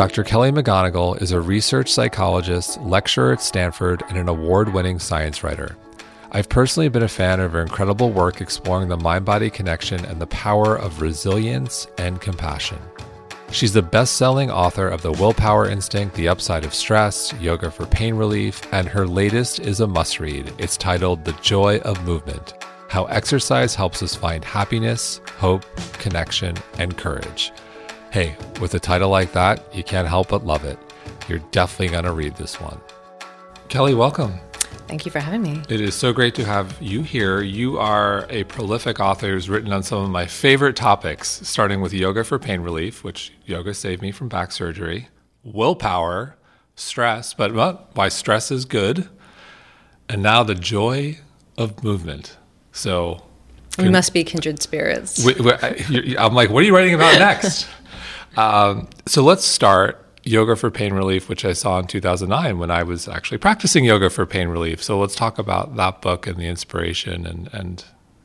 [0.00, 0.24] Dr.
[0.24, 5.76] Kelly McGonigal is a research psychologist, lecturer at Stanford, and an award winning science writer.
[6.32, 10.18] I've personally been a fan of her incredible work exploring the mind body connection and
[10.18, 12.78] the power of resilience and compassion.
[13.52, 17.84] She's the best selling author of The Willpower Instinct, The Upside of Stress, Yoga for
[17.84, 20.50] Pain Relief, and her latest is a must read.
[20.56, 22.54] It's titled The Joy of Movement
[22.88, 25.66] How Exercise Helps Us Find Happiness, Hope,
[25.98, 27.52] Connection, and Courage.
[28.10, 30.76] Hey, with a title like that, you can't help but love it.
[31.28, 32.80] You're definitely going to read this one.
[33.68, 34.40] Kelly, welcome.
[34.88, 35.62] Thank you for having me.
[35.68, 37.40] It is so great to have you here.
[37.40, 41.92] You are a prolific author who's written on some of my favorite topics, starting with
[41.92, 45.06] yoga for pain relief, which yoga saved me from back surgery,
[45.44, 46.36] willpower,
[46.74, 49.08] stress, but well, why stress is good,
[50.08, 51.20] and now the joy
[51.56, 52.36] of movement.
[52.72, 53.22] So
[53.78, 55.24] we must be kindred spirits.
[55.24, 57.68] I'm like, what are you writing about next?
[58.36, 62.82] Um, so let's start yoga for pain relief, which I saw in 2009 when I
[62.82, 64.82] was actually practicing yoga for pain relief.
[64.82, 67.84] So let's talk about that book and the inspiration and, and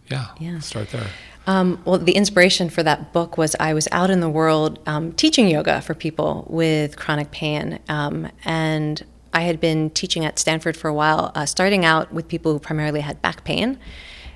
[0.09, 0.59] yeah, yeah.
[0.59, 1.08] start there.
[1.47, 5.14] Um, well, the inspiration for that book was I was out in the world um,
[5.14, 7.80] teaching yoga for people with chronic pain.
[7.88, 9.03] Um, and
[9.34, 12.59] I had been teaching at Stanford for a while, uh, starting out with people who
[12.59, 13.78] primarily had back pain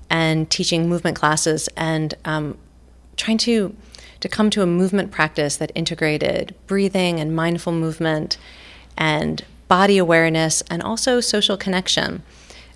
[0.09, 2.58] and teaching movement classes and um,
[3.16, 3.76] trying to
[4.20, 8.38] to come to a movement practice that integrated breathing and mindful movement
[8.98, 12.23] and body awareness and also social connection.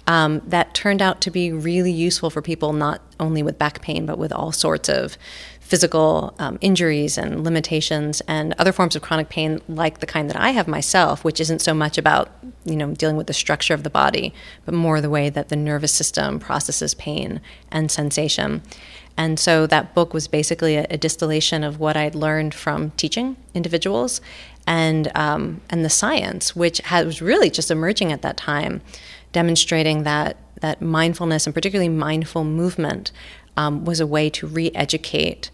[0.06, 4.06] Um, that turned out to be really useful for people not only with back pain
[4.06, 5.18] but with all sorts of
[5.62, 10.36] physical um, injuries and limitations and other forms of chronic pain like the kind that
[10.36, 12.30] I have myself which isn't so much about
[12.66, 14.34] you know dealing with the structure of the body
[14.66, 17.40] but more the way that the nervous system processes pain
[17.72, 18.62] and sensation
[19.18, 23.36] and so that book was basically a, a distillation of what I'd learned from teaching
[23.54, 24.22] individuals
[24.66, 28.82] and, um, and the science, which had, was really just emerging at that time,
[29.32, 33.12] demonstrating that, that mindfulness and particularly mindful movement
[33.58, 35.52] um, was a way to re educate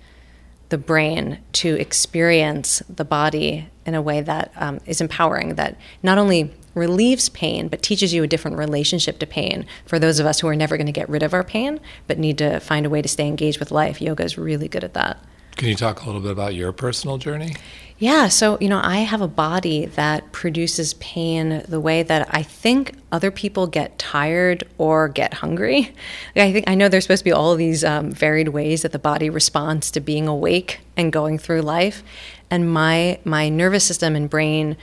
[0.70, 6.18] the brain to experience the body in a way that um, is empowering, that not
[6.18, 9.66] only relieves pain, but teaches you a different relationship to pain.
[9.86, 12.20] For those of us who are never going to get rid of our pain, but
[12.20, 14.94] need to find a way to stay engaged with life, yoga is really good at
[14.94, 15.24] that.
[15.56, 17.56] Can you talk a little bit about your personal journey?
[18.00, 22.44] Yeah, so you know, I have a body that produces pain the way that I
[22.44, 25.94] think other people get tired or get hungry.
[26.38, 29.00] I think I know there's supposed to be all these um, varied ways that the
[29.00, 32.02] body responds to being awake and going through life,
[32.50, 34.78] and my my nervous system and brain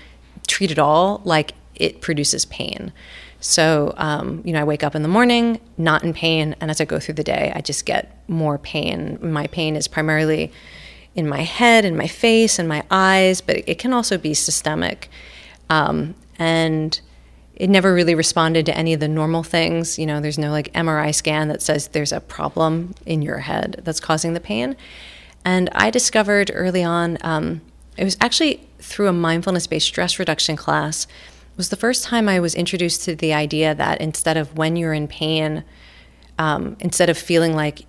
[0.46, 2.92] treat it all like it produces pain.
[3.40, 6.82] So, um, you know, I wake up in the morning, not in pain, and as
[6.82, 9.18] I go through the day, I just get more pain.
[9.22, 10.52] My pain is primarily
[11.16, 15.08] in my head, in my face, in my eyes, but it can also be systemic.
[15.70, 17.00] Um, and
[17.56, 19.98] it never really responded to any of the normal things.
[19.98, 23.80] You know, there's no like MRI scan that says there's a problem in your head
[23.82, 24.76] that's causing the pain.
[25.44, 27.62] And I discovered early on, um,
[27.96, 31.06] it was actually through a mindfulness based stress reduction class
[31.56, 34.92] was the first time I was introduced to the idea that instead of when you're
[34.92, 35.64] in pain,
[36.38, 37.86] um, instead of feeling like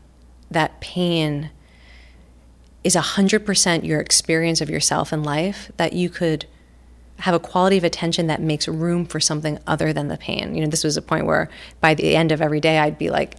[0.50, 1.50] that pain
[2.88, 6.46] is 100% your experience of yourself in life, that you could
[7.20, 10.56] have a quality of attention that makes room for something other than the pain.
[10.56, 11.50] You know, this was a point where
[11.82, 13.36] by the end of every day, I'd be like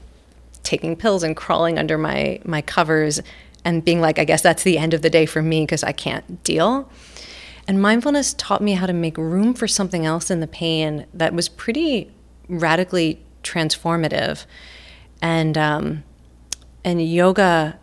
[0.65, 3.23] taking pills and crawling under my, my covers
[3.65, 5.93] and being like, I guess that's the end of the day for me because I
[5.93, 6.91] can't deal.
[7.67, 11.33] And mindfulness taught me how to make room for something else in the pain that
[11.33, 12.11] was pretty
[12.51, 14.45] radically transformative.
[15.23, 16.05] And um,
[16.85, 17.79] and yoga,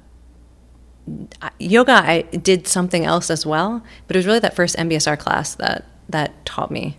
[1.60, 3.84] yoga, I did something else as well.
[4.08, 6.98] But it was really that first MBSR class that that taught me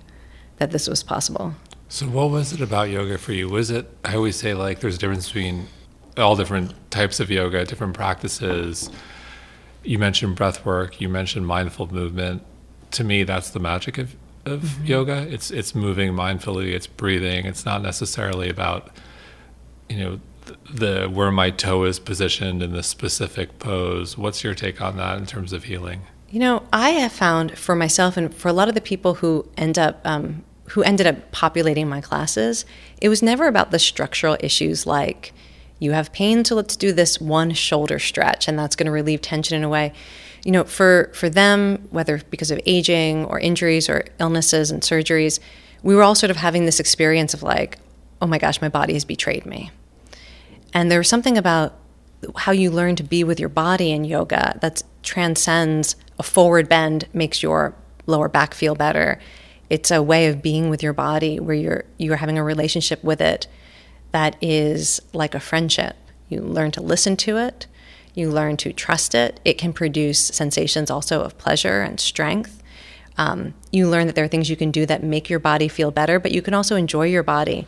[0.56, 1.54] that this was possible.
[1.88, 3.48] So, what was it about yoga for you?
[3.48, 3.88] Was it?
[4.04, 5.68] I always say like there's a difference between
[6.16, 8.90] all different types of yoga, different practices.
[9.84, 11.00] You mentioned breath work.
[11.00, 12.42] You mentioned mindful movement
[12.92, 14.84] to me, that's the magic of, of mm-hmm.
[14.84, 15.26] yoga.
[15.30, 16.72] It's it's moving mindfully.
[16.72, 17.46] It's breathing.
[17.46, 18.90] It's not necessarily about
[19.88, 20.20] you know
[20.70, 24.16] the, where my toe is positioned in the specific pose.
[24.18, 26.02] What's your take on that in terms of healing?
[26.30, 29.48] You know, I have found for myself and for a lot of the people who
[29.56, 32.64] end up um, who ended up populating my classes,
[33.00, 35.32] it was never about the structural issues like
[35.78, 39.20] you have pain, so let's do this one shoulder stretch, and that's going to relieve
[39.20, 39.92] tension in a way
[40.46, 45.40] you know, for, for them, whether because of aging or injuries or illnesses and surgeries,
[45.82, 47.78] we were all sort of having this experience of like,
[48.22, 49.72] oh my gosh, my body has betrayed me.
[50.72, 51.74] And there was something about
[52.36, 57.06] how you learn to be with your body in yoga that transcends a forward bend,
[57.12, 57.74] makes your
[58.06, 59.18] lower back feel better.
[59.68, 63.20] It's a way of being with your body where you're you're having a relationship with
[63.20, 63.46] it
[64.12, 65.96] that is like a friendship.
[66.28, 67.66] You learn to listen to it,
[68.14, 69.40] you learn to trust it.
[69.44, 72.62] It can produce sensations also of pleasure and strength.
[73.18, 75.90] Um, you learn that there are things you can do that make your body feel
[75.90, 77.66] better, but you can also enjoy your body.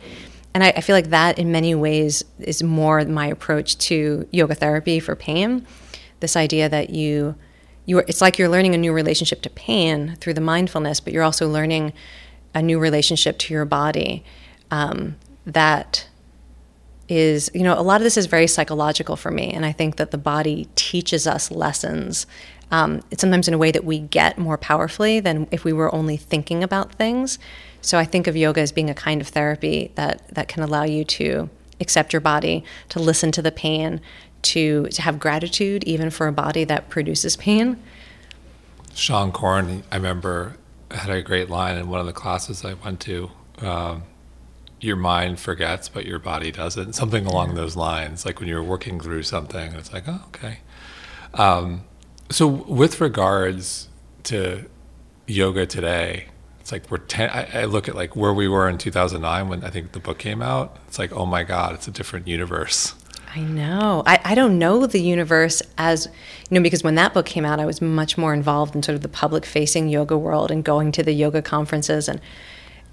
[0.53, 4.55] And I, I feel like that, in many ways, is more my approach to yoga
[4.55, 5.65] therapy for pain.
[6.19, 7.35] This idea that you,
[7.85, 11.23] you, it's like you're learning a new relationship to pain through the mindfulness, but you're
[11.23, 11.93] also learning
[12.53, 14.23] a new relationship to your body
[14.71, 15.15] um,
[15.45, 16.07] that
[17.07, 19.51] is, you know, a lot of this is very psychological for me.
[19.51, 22.27] And I think that the body teaches us lessons.
[22.71, 26.17] Um, sometimes in a way that we get more powerfully than if we were only
[26.17, 27.39] thinking about things.
[27.81, 30.83] So I think of yoga as being a kind of therapy that, that can allow
[30.83, 31.49] you to
[31.79, 34.01] accept your body, to listen to the pain,
[34.41, 37.81] to, to have gratitude even for a body that produces pain.
[38.93, 40.57] Seane Corn, I remember,
[40.91, 43.31] had a great line in one of the classes I went to.
[43.59, 44.03] Um,
[44.81, 46.93] your mind forgets, but your body doesn't.
[46.93, 50.59] Something along those lines, like when you're working through something, it's like, oh, okay.
[51.33, 51.83] Um,
[52.29, 53.89] so, with regards
[54.23, 54.69] to
[55.27, 56.27] yoga today,
[56.69, 57.31] it's like we're ten.
[57.31, 60.19] I, I, look at like where we were in 2009 when I think the book
[60.19, 60.77] came out.
[60.87, 62.93] It's like, oh my god, it's a different universe.
[63.35, 64.03] I know.
[64.05, 66.07] I, I don't know the universe as
[66.49, 68.95] you know because when that book came out, I was much more involved in sort
[68.95, 72.21] of the public facing yoga world and going to the yoga conferences and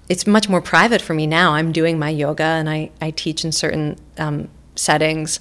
[0.09, 1.53] it's much more private for me now.
[1.53, 5.39] I'm doing my yoga and I, I teach in certain um, settings,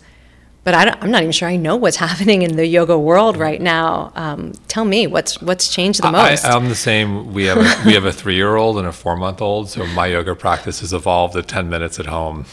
[0.67, 3.63] but I am not even sure I know what's happening in the yoga world right
[3.63, 4.11] now.
[4.17, 6.45] Um, tell me what's what's changed the most.
[6.45, 7.33] I, am the same.
[7.33, 9.87] We have a, we have a three year old and a four month old, so
[9.87, 12.47] my yoga practice has evolved to ten minutes at home.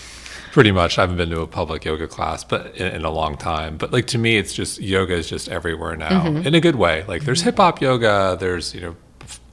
[0.51, 3.36] Pretty much, I haven't been to a public yoga class, but in, in a long
[3.36, 3.77] time.
[3.77, 6.48] But like to me, it's just yoga is just everywhere now mm-hmm.
[6.48, 7.04] in a good way.
[7.07, 8.38] Like there's hip hop yoga.
[8.39, 8.95] There's you know,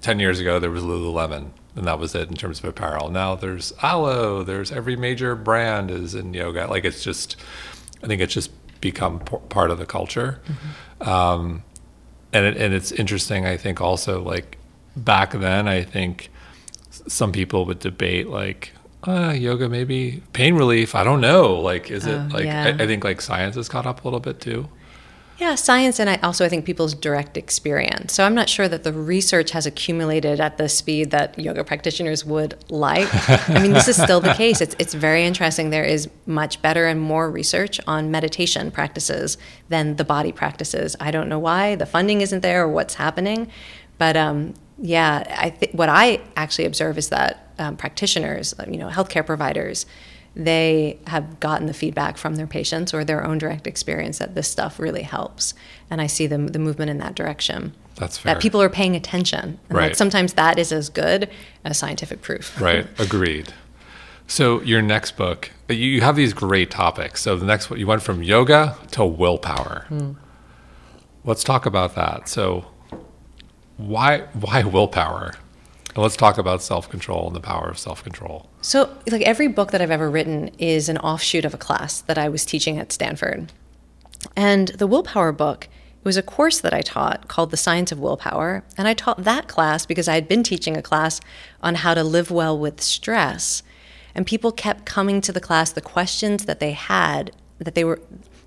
[0.02, 3.10] ten years ago there was Lululemon and that was it in terms of apparel.
[3.10, 6.66] Now there's Alo, there's every major brand is in yoga.
[6.66, 7.36] Like it's just,
[8.02, 8.50] I think it's just
[8.80, 10.40] become p- part of the culture.
[10.46, 11.08] Mm-hmm.
[11.08, 11.62] Um,
[12.32, 13.46] and it, and it's interesting.
[13.46, 14.58] I think also like
[14.96, 16.30] back then, I think
[16.90, 18.72] some people would debate like
[19.06, 20.94] uh, yoga maybe pain relief.
[20.94, 21.54] I don't know.
[21.54, 22.76] Like, is it oh, like yeah.
[22.78, 24.68] I, I think like science has caught up a little bit too.
[25.40, 28.12] Yeah, science and I also I think people's direct experience.
[28.12, 32.26] So I'm not sure that the research has accumulated at the speed that yoga practitioners
[32.26, 33.08] would like.
[33.48, 34.60] I mean, this is still the case.
[34.60, 35.70] It's it's very interesting.
[35.70, 39.38] There is much better and more research on meditation practices
[39.70, 40.94] than the body practices.
[41.00, 43.50] I don't know why the funding isn't there or what's happening,
[43.96, 48.88] but um, yeah, I think what I actually observe is that um, practitioners, you know,
[48.88, 49.86] healthcare providers
[50.34, 54.48] they have gotten the feedback from their patients or their own direct experience that this
[54.48, 55.54] stuff really helps.
[55.90, 57.74] And I see the, the movement in that direction.
[57.96, 58.34] That's fair.
[58.34, 59.58] That people are paying attention.
[59.68, 59.88] And right.
[59.88, 61.28] That sometimes that is as good
[61.64, 62.60] as scientific proof.
[62.60, 62.86] Right.
[62.98, 63.52] Agreed.
[64.26, 67.20] So your next book, you have these great topics.
[67.22, 69.86] So the next one, you went from yoga to willpower.
[69.88, 70.12] Hmm.
[71.24, 72.28] Let's talk about that.
[72.28, 72.66] So
[73.76, 75.34] why why willpower?
[75.96, 78.48] Let's talk about self control and the power of self control.
[78.62, 82.18] So, like every book that I've ever written is an offshoot of a class that
[82.18, 83.52] I was teaching at Stanford.
[84.36, 85.68] And the willpower book
[86.02, 88.64] was a course that I taught called The Science of Willpower.
[88.76, 91.20] And I taught that class because I had been teaching a class
[91.62, 93.62] on how to live well with stress.
[94.14, 98.00] And people kept coming to the class, the questions that they had, that they were,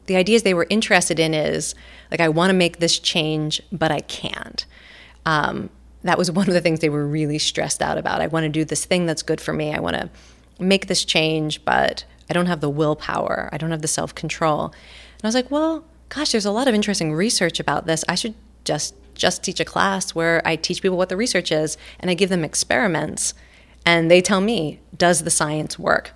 [0.08, 1.76] the ideas they were interested in is
[2.12, 4.66] like, I want to make this change, but I can't.
[5.26, 5.70] Um,
[6.04, 8.22] that was one of the things they were really stressed out about.
[8.22, 9.74] I want to do this thing that's good for me.
[9.74, 10.10] I want to
[10.60, 13.50] make this change, but I don't have the willpower.
[13.52, 14.66] I don't have the self control.
[14.66, 18.04] And I was like, well, gosh, there's a lot of interesting research about this.
[18.08, 21.78] I should just just teach a class where I teach people what the research is
[22.00, 23.36] and I give them experiments
[23.86, 26.12] and they tell me, does the science work?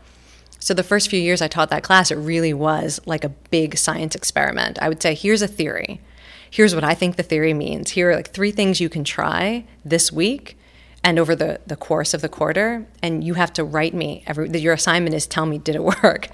[0.59, 3.77] So the first few years I taught that class, it really was like a big
[3.77, 4.79] science experiment.
[4.81, 6.01] I would say, here's a theory
[6.49, 7.91] here's what I think the theory means.
[7.91, 10.57] Here are like three things you can try this week
[11.03, 12.85] and over the, the course of the quarter.
[13.01, 16.29] And you have to write me every, your assignment is tell me, did it work?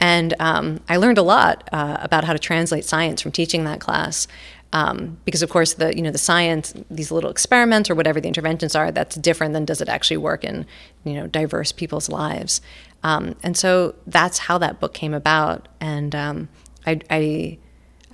[0.00, 3.80] And um, I learned a lot uh, about how to translate science from teaching that
[3.80, 4.28] class.
[4.74, 8.28] Um, because of course the you know the science these little experiments or whatever the
[8.28, 10.64] interventions are that's different than does it actually work in
[11.04, 12.62] you know diverse people's lives
[13.02, 16.48] um, and so that's how that book came about and um,
[16.86, 17.58] I, I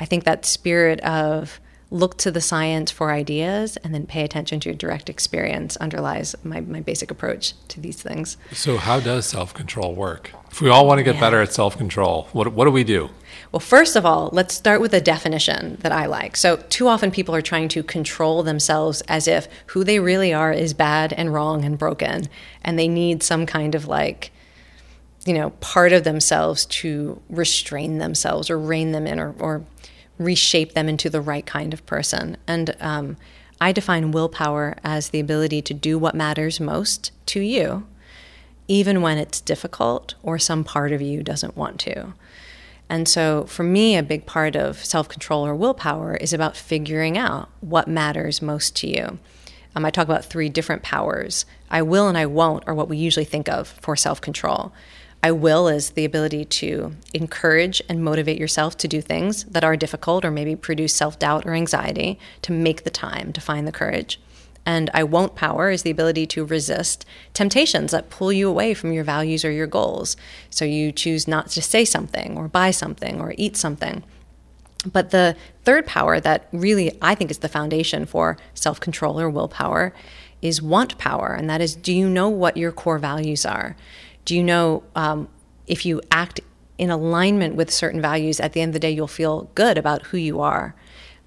[0.00, 4.60] I think that spirit of look to the science for ideas and then pay attention
[4.60, 8.36] to your direct experience underlies my, my basic approach to these things.
[8.52, 10.32] So, how does self control work?
[10.50, 11.20] If we all want to get yeah.
[11.20, 13.10] better at self control, what, what do we do?
[13.52, 16.36] Well, first of all, let's start with a definition that I like.
[16.36, 20.52] So, too often people are trying to control themselves as if who they really are
[20.52, 22.28] is bad and wrong and broken,
[22.62, 24.30] and they need some kind of like,
[25.24, 29.64] you know, part of themselves to restrain themselves or rein them in or, or
[30.18, 32.36] reshape them into the right kind of person.
[32.46, 33.16] And um,
[33.60, 37.86] I define willpower as the ability to do what matters most to you,
[38.66, 42.14] even when it's difficult or some part of you doesn't want to.
[42.90, 47.18] And so, for me, a big part of self control or willpower is about figuring
[47.18, 49.18] out what matters most to you.
[49.74, 51.44] Um, I talk about three different powers.
[51.70, 54.72] I will and I won't are what we usually think of for self control.
[55.22, 59.76] I will is the ability to encourage and motivate yourself to do things that are
[59.76, 63.72] difficult or maybe produce self doubt or anxiety, to make the time, to find the
[63.72, 64.20] courage.
[64.64, 68.92] And I won't power is the ability to resist temptations that pull you away from
[68.92, 70.16] your values or your goals.
[70.50, 74.04] So you choose not to say something or buy something or eat something.
[74.84, 79.28] But the third power that really I think is the foundation for self control or
[79.28, 79.94] willpower
[80.42, 81.34] is want power.
[81.34, 83.74] And that is do you know what your core values are?
[84.28, 85.26] Do you know um,
[85.66, 86.42] if you act
[86.76, 90.02] in alignment with certain values, at the end of the day, you'll feel good about
[90.08, 90.74] who you are?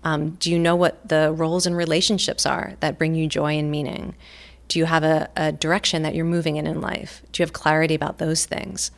[0.03, 3.71] Um, do you know what the roles and relationships are that bring you joy and
[3.71, 4.13] meaning?
[4.67, 7.23] Do you have a, a direction that you're moving in in life?
[7.31, 8.91] Do you have clarity about those things?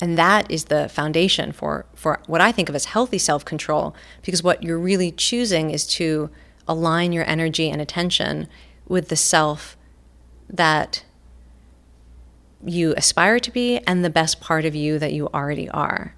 [0.00, 3.92] And that is the foundation for, for what I think of as healthy self control,
[4.22, 6.30] because what you're really choosing is to
[6.68, 8.46] align your energy and attention
[8.86, 9.76] with the self
[10.48, 11.02] that
[12.64, 16.14] you aspire to be and the best part of you that you already are.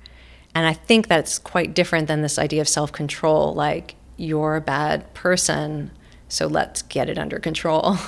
[0.55, 4.61] And I think that's quite different than this idea of self control like, you're a
[4.61, 5.91] bad person,
[6.29, 7.97] so let's get it under control.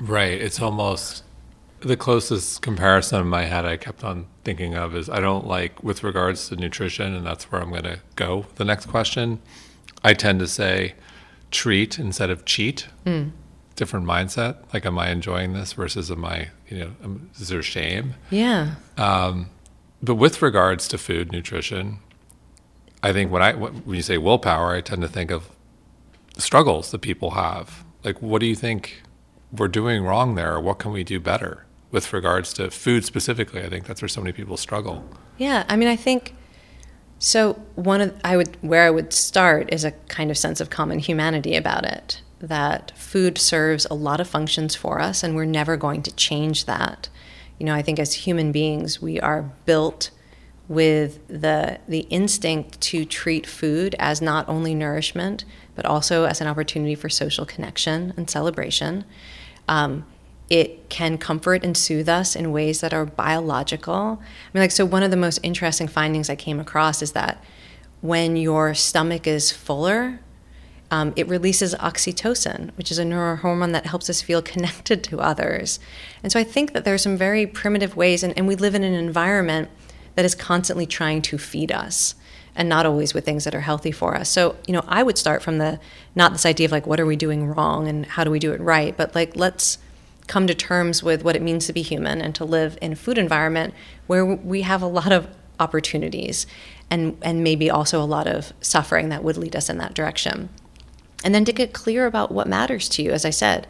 [0.00, 0.40] Right.
[0.40, 1.22] It's almost
[1.78, 5.80] the closest comparison in my head I kept on thinking of is I don't like,
[5.84, 8.46] with regards to nutrition, and that's where I'm going to go.
[8.56, 9.40] The next question,
[10.02, 10.94] I tend to say
[11.52, 12.88] treat instead of cheat.
[13.06, 13.30] Mm
[13.76, 14.56] different mindset.
[14.72, 18.14] Like, am I enjoying this versus am I, you know, is there shame?
[18.30, 18.74] Yeah.
[18.96, 19.50] Um,
[20.02, 21.98] but with regards to food, nutrition,
[23.02, 25.50] I think when I when you say willpower, I tend to think of
[26.38, 27.84] struggles that people have.
[28.04, 29.02] Like, what do you think
[29.52, 30.54] we're doing wrong there?
[30.54, 33.62] Or what can we do better with regards to food specifically?
[33.62, 35.04] I think that's where so many people struggle.
[35.38, 36.34] Yeah, I mean, I think
[37.18, 37.54] so.
[37.76, 40.98] One of I would where I would start is a kind of sense of common
[40.98, 45.76] humanity about it that food serves a lot of functions for us, and we're never
[45.76, 47.08] going to change that.
[47.58, 50.10] You know, I think as human beings, we are built
[50.68, 55.44] with the the instinct to treat food as not only nourishment
[55.74, 59.04] but also as an opportunity for social connection and celebration.
[59.68, 60.04] Um,
[60.50, 64.20] it can comfort and soothe us in ways that are biological.
[64.20, 67.42] I mean, like, so one of the most interesting findings I came across is that
[68.02, 70.20] when your stomach is fuller,
[70.92, 75.80] um, it releases oxytocin, which is a neurohormone that helps us feel connected to others.
[76.22, 78.74] And so I think that there are some very primitive ways, and, and we live
[78.74, 79.70] in an environment
[80.16, 82.14] that is constantly trying to feed us
[82.54, 84.28] and not always with things that are healthy for us.
[84.28, 85.80] So, you know, I would start from the
[86.14, 88.52] not this idea of like, what are we doing wrong and how do we do
[88.52, 89.78] it right, but like, let's
[90.26, 92.96] come to terms with what it means to be human and to live in a
[92.96, 93.72] food environment
[94.06, 95.26] where we have a lot of
[95.58, 96.46] opportunities
[96.90, 100.50] and, and maybe also a lot of suffering that would lead us in that direction
[101.24, 103.66] and then to get clear about what matters to you as i said.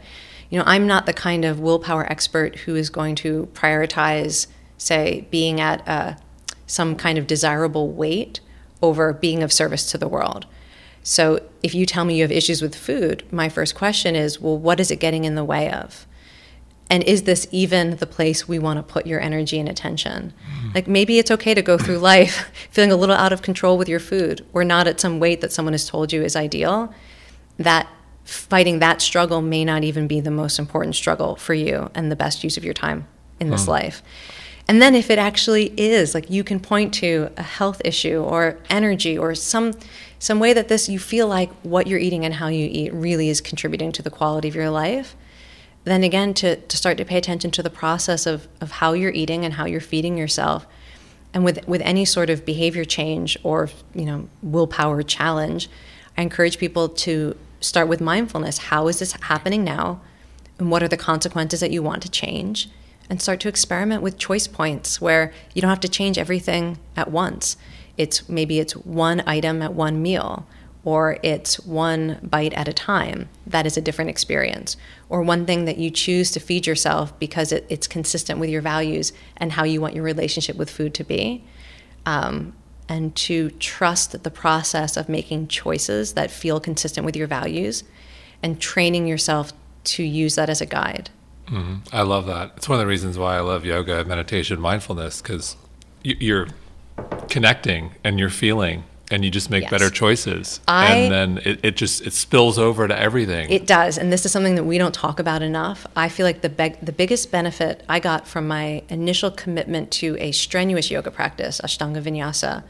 [0.49, 5.27] You know i'm not the kind of willpower expert who is going to prioritize say
[5.31, 6.17] being at a,
[6.67, 8.39] some kind of desirable weight
[8.81, 10.45] over being of service to the world.
[11.03, 14.57] So if you tell me you have issues with food my first question is well
[14.57, 16.05] what is it getting in the way of?
[16.89, 20.33] And is this even the place we want to put your energy and attention?
[20.33, 20.69] Mm-hmm.
[20.75, 23.89] like maybe it's okay to go through life feeling a little out of control with
[23.89, 24.45] your food.
[24.53, 26.93] Or not at some weight that someone has told you is ideal
[27.57, 27.87] that
[28.23, 32.15] fighting that struggle may not even be the most important struggle for you and the
[32.15, 33.07] best use of your time
[33.39, 33.71] in this hmm.
[33.71, 34.01] life.
[34.67, 38.57] And then if it actually is, like you can point to a health issue or
[38.69, 39.73] energy or some
[40.19, 43.27] some way that this you feel like what you're eating and how you eat really
[43.27, 45.17] is contributing to the quality of your life,
[45.83, 49.11] then again to, to start to pay attention to the process of, of how you're
[49.11, 50.65] eating and how you're feeding yourself.
[51.33, 55.67] And with with any sort of behavior change or, you know, willpower challenge,
[56.17, 58.57] I encourage people to start with mindfulness.
[58.57, 60.01] How is this happening now?
[60.59, 62.69] And what are the consequences that you want to change?
[63.09, 67.11] And start to experiment with choice points where you don't have to change everything at
[67.11, 67.57] once.
[67.97, 70.47] It's maybe it's one item at one meal,
[70.85, 74.75] or it's one bite at a time, that is a different experience.
[75.09, 78.61] Or one thing that you choose to feed yourself because it, it's consistent with your
[78.61, 81.43] values and how you want your relationship with food to be.
[82.05, 82.53] Um,
[82.89, 87.83] and to trust the process of making choices that feel consistent with your values
[88.41, 89.53] and training yourself
[89.85, 91.09] to use that as a guide.
[91.47, 91.75] Mm-hmm.
[91.91, 92.53] I love that.
[92.57, 95.55] It's one of the reasons why I love yoga, meditation, mindfulness, because
[96.03, 96.47] you're
[97.29, 98.83] connecting and you're feeling
[99.13, 99.71] and you just make yes.
[99.71, 100.59] better choices.
[100.67, 103.51] I, and then it, it, just it spills over to everything.
[103.51, 105.85] It does and this is something that we don't talk about enough.
[105.95, 110.17] I feel like the be- the biggest benefit i got from my initial commitment to
[110.19, 112.63] a strenuous yoga practice ashtanga vinyasa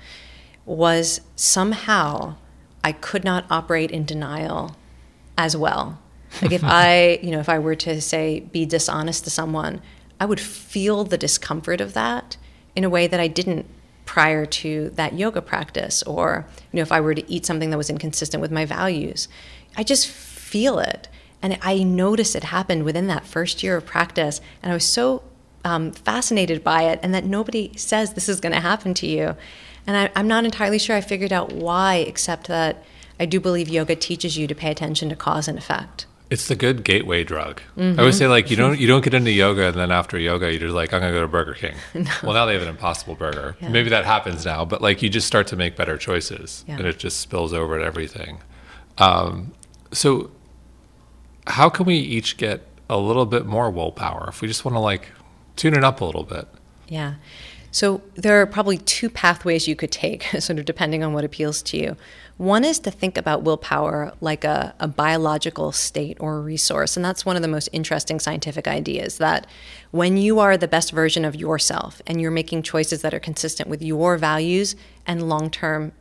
[0.66, 2.36] was somehow
[2.84, 4.76] i could not operate in denial
[5.38, 6.00] as well.
[6.42, 9.82] Like if i you know if i were to say be dishonest to someone
[10.20, 12.36] i would feel the discomfort of that
[12.76, 13.66] in a way that i didn't
[14.06, 17.78] prior to that yoga practice or you know if i were to eat something that
[17.78, 19.28] was inconsistent with my values
[19.78, 21.08] i just feel it.
[21.42, 24.40] And i noticed it happened within that first year of practice.
[24.62, 25.24] And i was so
[25.66, 29.36] um, fascinated by it and that nobody says this is going to happen to you.
[29.88, 32.84] And I, i'm not entirely sure i figured out why except that
[33.20, 36.56] i do believe yoga teaches you to pay attention to cause and effect it's the
[36.56, 37.62] good gateway drug.
[37.78, 38.00] Mm-hmm.
[38.00, 40.50] I always say like you don't you don't get into yoga and then after yoga
[40.50, 41.75] you're just like I'm gonna go to Burger King.
[41.94, 42.10] no.
[42.24, 43.56] Well now they have an Impossible Burger.
[43.62, 43.70] Yeah.
[43.70, 46.78] Maybe that happens now, but like you just start to make better choices yeah.
[46.78, 48.40] and it just spills over to everything.
[48.98, 49.54] Um,
[49.92, 50.32] so
[51.46, 54.80] how can we each get a little bit more willpower if we just want to
[54.80, 55.12] like
[55.56, 56.48] tune it up a little bit?
[56.88, 57.13] Yeah.
[57.74, 61.63] So there are probably two pathways you could take, sort of depending on what appeals
[61.63, 61.98] to you.
[62.38, 66.96] One is to think about willpower like a, a, biological state or resource.
[66.96, 69.48] And that's one of the most interesting scientific ideas that
[69.89, 73.70] when you are the best version of yourself and you're making choices that are consistent
[73.70, 74.75] with your values
[75.08, 75.94] and long term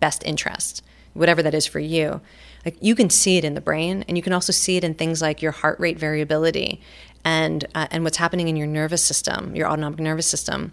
[0.00, 0.82] best interests,
[1.12, 2.20] whatever that is for you,
[2.64, 4.94] like you can see it in the brain and you can also see it in
[4.94, 6.80] things like your heart rate variability
[7.24, 10.72] and, uh, and what's happening in your nervous system, your autonomic nervous system.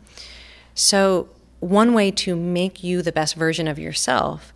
[0.77, 1.29] So,
[1.59, 4.53] one way to make you the best version of yourself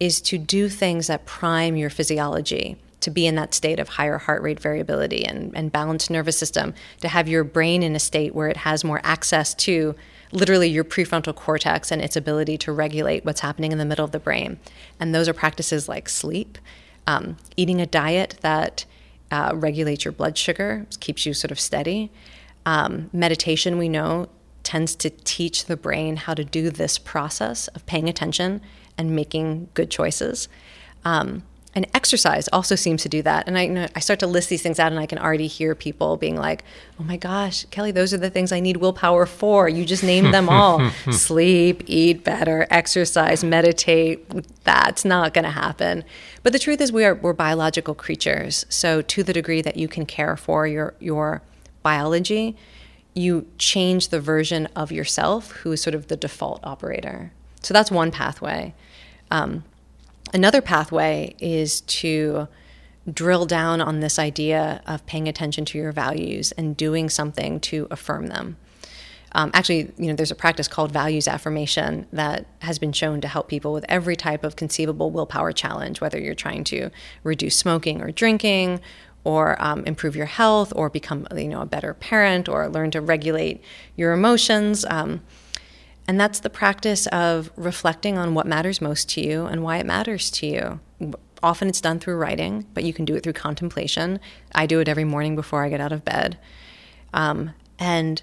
[0.00, 4.16] is to do things that prime your physiology to be in that state of higher
[4.16, 6.72] heart rate variability and, and balanced nervous system,
[7.02, 9.94] to have your brain in a state where it has more access to
[10.32, 14.12] literally your prefrontal cortex and its ability to regulate what's happening in the middle of
[14.12, 14.58] the brain.
[14.98, 16.56] And those are practices like sleep,
[17.06, 18.86] um, eating a diet that
[19.30, 22.10] uh, regulates your blood sugar, keeps you sort of steady.
[22.64, 24.28] Um, meditation, we know,
[24.68, 28.60] tends to teach the brain how to do this process of paying attention
[28.98, 30.46] and making good choices.
[31.06, 31.42] Um,
[31.74, 33.48] and exercise also seems to do that.
[33.48, 35.46] And I, you know, I start to list these things out, and I can already
[35.46, 36.64] hear people being like,
[37.00, 39.70] "Oh my gosh, Kelly, those are the things I need willpower for.
[39.70, 44.28] You just named them all: sleep, eat better, exercise, meditate.
[44.64, 46.04] That's not going to happen."
[46.42, 48.66] But the truth is, we are we're biological creatures.
[48.68, 51.40] So, to the degree that you can care for your your
[51.82, 52.56] biology,
[53.18, 57.32] you change the version of yourself who is sort of the default operator.
[57.62, 58.74] So that's one pathway.
[59.30, 59.64] Um,
[60.32, 62.48] another pathway is to
[63.12, 67.88] drill down on this idea of paying attention to your values and doing something to
[67.90, 68.56] affirm them.
[69.32, 73.28] Um, actually, you know, there's a practice called values affirmation that has been shown to
[73.28, 76.90] help people with every type of conceivable willpower challenge, whether you're trying to
[77.24, 78.80] reduce smoking or drinking,
[79.28, 83.00] or um, improve your health, or become, you know, a better parent, or learn to
[83.02, 83.62] regulate
[83.94, 84.86] your emotions.
[84.88, 85.20] Um,
[86.06, 89.84] and that's the practice of reflecting on what matters most to you and why it
[89.84, 90.80] matters to you.
[91.42, 94.18] Often it's done through writing, but you can do it through contemplation.
[94.54, 96.38] I do it every morning before I get out of bed.
[97.12, 98.22] Um, and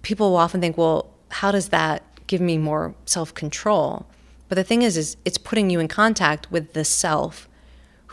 [0.00, 4.06] people will often think, well, how does that give me more self control?
[4.48, 7.46] But the thing is, is it's putting you in contact with the self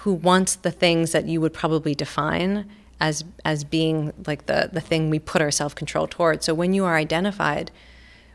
[0.01, 2.67] who wants the things that you would probably define
[2.99, 6.45] as as being like the the thing we put our self control towards.
[6.45, 7.71] So when you are identified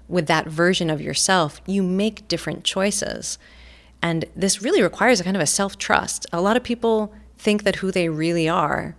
[0.09, 3.39] with that version of yourself, you make different choices.
[4.01, 6.27] And this really requires a kind of a self trust.
[6.33, 8.95] A lot of people think that who they really are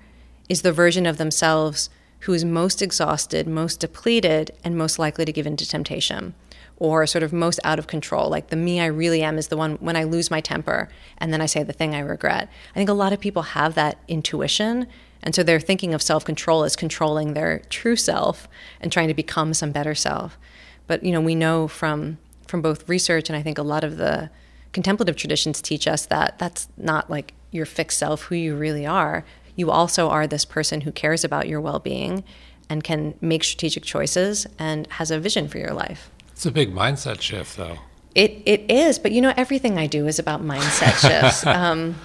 [0.49, 1.89] is the version of themselves
[2.21, 6.33] who is most exhausted, most depleted, and most likely to give in to temptation
[6.77, 8.29] or sort of most out of control.
[8.29, 11.33] Like the me I really am is the one when I lose my temper and
[11.33, 12.49] then I say the thing I regret.
[12.71, 14.87] I think a lot of people have that intuition.
[15.23, 18.47] And so they're thinking of self control as controlling their true self
[18.79, 20.37] and trying to become some better self.
[20.85, 23.97] But you know, we know from from both research and I think a lot of
[23.97, 24.29] the
[24.71, 29.25] contemplative traditions teach us that that's not like your fixed self, who you really are.
[29.55, 32.23] You also are this person who cares about your well-being
[32.69, 36.11] and can make strategic choices and has a vision for your life.
[36.37, 37.79] It's a big mindset shift, though.
[38.13, 41.43] It it is, but you know, everything I do is about mindset shifts.
[41.47, 41.95] um,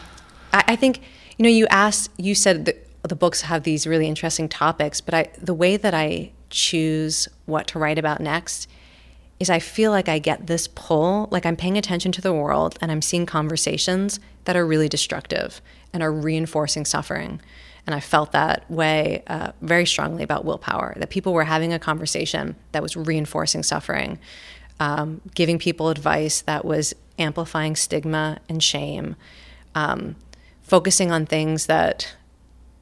[0.54, 1.02] I, I, think
[1.36, 5.12] you know, you asked, you said the, the books have these really interesting topics, but
[5.12, 8.68] I the way that I choose what to write about next
[9.38, 12.78] is I feel like I get this pull, like I'm paying attention to the world
[12.80, 15.60] and I'm seeing conversations that are really destructive
[15.92, 17.42] and are reinforcing suffering.
[17.86, 21.78] And I felt that way uh, very strongly about willpower, that people were having a
[21.78, 24.18] conversation that was reinforcing suffering,
[24.78, 29.16] um, giving people advice that was amplifying stigma and shame,
[29.74, 30.16] um,
[30.62, 32.14] focusing on things that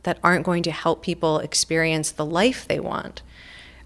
[0.02, 3.20] that aren't going to help people experience the life they want.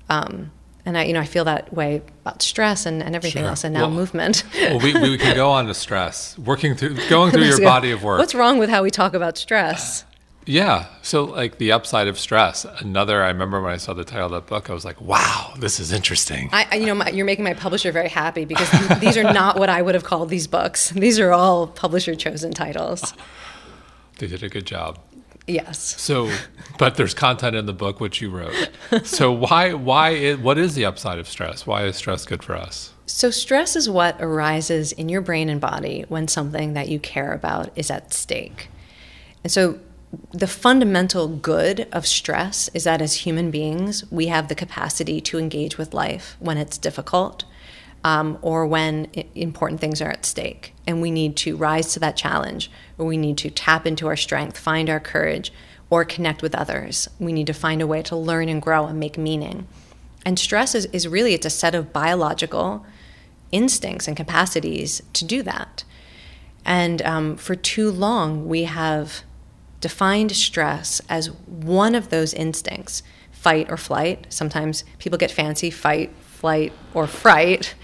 [0.08, 0.52] Um,
[0.86, 3.48] and I, you know, I feel that way about stress and, and everything sure.
[3.48, 4.44] else, and now well, movement.
[4.54, 8.02] well, we, we can go on to stress, working through, going through your body of
[8.04, 8.18] work.
[8.18, 10.04] What's wrong with how we talk about stress?
[10.46, 10.86] Yeah.
[11.02, 12.64] So, like the upside of stress.
[12.78, 13.22] Another.
[13.22, 15.80] I remember when I saw the title of that book, I was like, "Wow, this
[15.80, 19.32] is interesting." I, you know, my, you're making my publisher very happy because these are
[19.32, 20.90] not what I would have called these books.
[20.90, 23.14] These are all publisher chosen titles.
[24.18, 25.00] They did a good job.
[25.46, 26.00] Yes.
[26.00, 26.30] So,
[26.78, 28.70] but there's content in the book which you wrote.
[29.02, 31.66] So why why is, what is the upside of stress?
[31.66, 32.92] Why is stress good for us?
[33.06, 37.32] So stress is what arises in your brain and body when something that you care
[37.32, 38.68] about is at stake.
[39.42, 39.78] And so
[40.32, 45.38] the fundamental good of stress is that as human beings, we have the capacity to
[45.38, 47.44] engage with life when it's difficult
[48.04, 50.74] um, or when important things are at stake.
[50.86, 54.16] And we need to rise to that challenge, or we need to tap into our
[54.16, 55.52] strength, find our courage,
[55.90, 57.08] or connect with others.
[57.18, 59.66] We need to find a way to learn and grow and make meaning.
[60.26, 62.84] And stress is, is really it's a set of biological
[63.52, 65.84] instincts and capacities to do that.
[66.64, 69.22] And um, for too long, we have
[69.84, 74.24] defined stress as one of those instincts fight or flight.
[74.30, 77.74] Sometimes people get fancy fight, flight, or fright.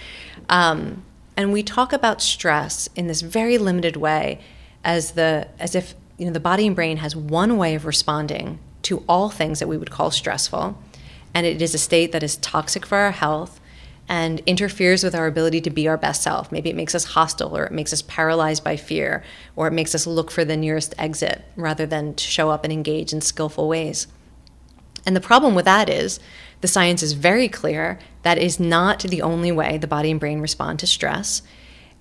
[0.48, 1.04] Um,
[1.36, 4.40] and we talk about stress in this very limited way
[4.82, 8.58] as the as if you know the body and brain has one way of responding
[8.80, 10.82] to all things that we would call stressful
[11.34, 13.59] and it is a state that is toxic for our health
[14.10, 16.50] and interferes with our ability to be our best self.
[16.50, 19.22] Maybe it makes us hostile or it makes us paralyzed by fear
[19.54, 22.72] or it makes us look for the nearest exit rather than to show up and
[22.72, 24.08] engage in skillful ways.
[25.06, 26.18] And the problem with that is
[26.60, 30.40] the science is very clear that is not the only way the body and brain
[30.40, 31.42] respond to stress.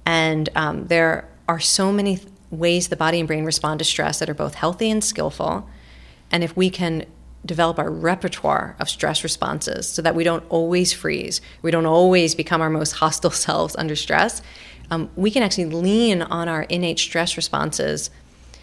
[0.03, 4.17] And um, there are so many th- ways the body and brain respond to stress
[4.17, 5.69] that are both healthy and skillful.
[6.31, 7.05] And if we can
[7.45, 12.35] develop our repertoire of stress responses so that we don't always freeze, we don't always
[12.35, 14.41] become our most hostile selves under stress,
[14.91, 18.09] um, we can actually lean on our innate stress responses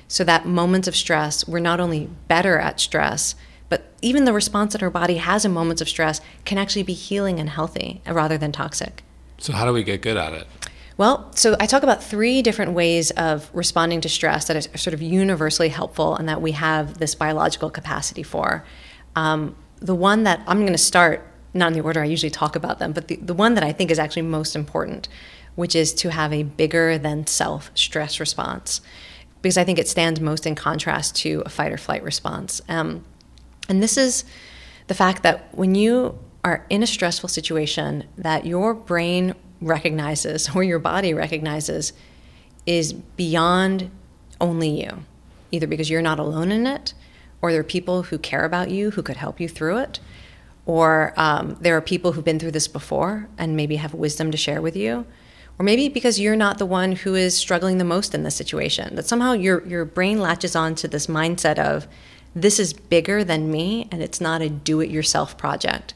[0.08, 3.34] so that moments of stress, we're not only better at stress,
[3.68, 6.92] but even the response that our body has in moments of stress can actually be
[6.92, 9.02] healing and healthy rather than toxic.
[9.38, 10.46] So, how do we get good at it?
[10.98, 14.94] Well, so I talk about three different ways of responding to stress that are sort
[14.94, 18.64] of universally helpful and that we have this biological capacity for.
[19.14, 22.56] Um, the one that I'm going to start, not in the order I usually talk
[22.56, 25.08] about them, but the, the one that I think is actually most important,
[25.54, 28.80] which is to have a bigger than self stress response.
[29.42, 32.62] Because I think it stands most in contrast to a fight or flight response.
[32.70, 33.04] Um,
[33.68, 34.24] and this is
[34.86, 40.62] the fact that when you are in a stressful situation that your brain recognizes or
[40.62, 41.92] your body recognizes
[42.66, 43.90] is beyond
[44.40, 45.04] only you,
[45.52, 46.94] either because you're not alone in it,
[47.40, 50.00] or there are people who care about you who could help you through it,
[50.66, 54.36] or um, there are people who've been through this before and maybe have wisdom to
[54.36, 55.06] share with you,
[55.58, 58.96] or maybe because you're not the one who is struggling the most in this situation,
[58.96, 61.86] that somehow your, your brain latches on to this mindset of,
[62.34, 65.94] this is bigger than me and it's not a do it yourself project.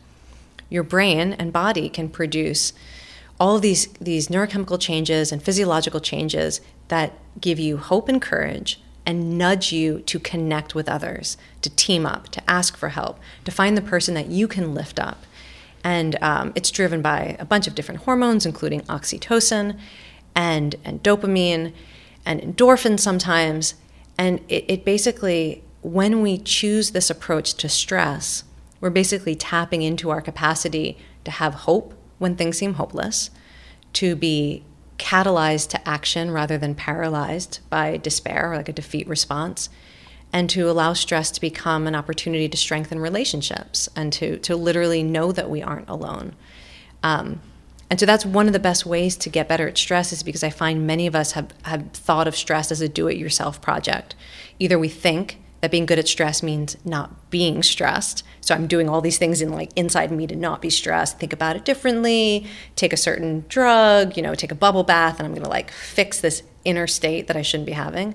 [0.70, 2.72] Your brain and body can produce
[3.40, 8.80] all of these, these neurochemical changes and physiological changes that give you hope and courage
[9.06, 13.50] and nudge you to connect with others, to team up, to ask for help, to
[13.50, 15.24] find the person that you can lift up.
[15.82, 19.78] And um, it's driven by a bunch of different hormones, including oxytocin
[20.34, 21.72] and, and dopamine
[22.26, 23.74] and endorphin sometimes.
[24.18, 28.44] And it, it basically when we choose this approach to stress,
[28.82, 33.30] we're basically tapping into our capacity to have hope when things seem hopeless,
[33.94, 34.62] to be
[34.98, 39.68] catalyzed to action rather than paralyzed by despair or like a defeat response,
[40.32, 45.02] and to allow stress to become an opportunity to strengthen relationships and to, to literally
[45.02, 46.36] know that we aren't alone.
[47.02, 47.40] Um,
[47.88, 50.44] and so that's one of the best ways to get better at stress is because
[50.44, 53.60] I find many of us have, have thought of stress as a do it yourself
[53.60, 54.14] project.
[54.60, 58.24] Either we think that being good at stress means not being stressed.
[58.40, 61.32] So I'm doing all these things in like inside me to not be stressed, think
[61.32, 62.46] about it differently,
[62.76, 65.70] take a certain drug, you know, take a bubble bath and I'm going to like
[65.70, 68.14] fix this inner state that I shouldn't be having.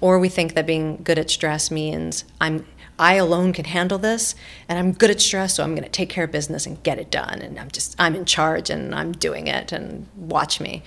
[0.00, 2.66] Or we think that being good at stress means I'm
[3.00, 4.34] I alone can handle this
[4.68, 6.98] and I'm good at stress so I'm going to take care of business and get
[6.98, 10.82] it done and I'm just I'm in charge and I'm doing it and watch me.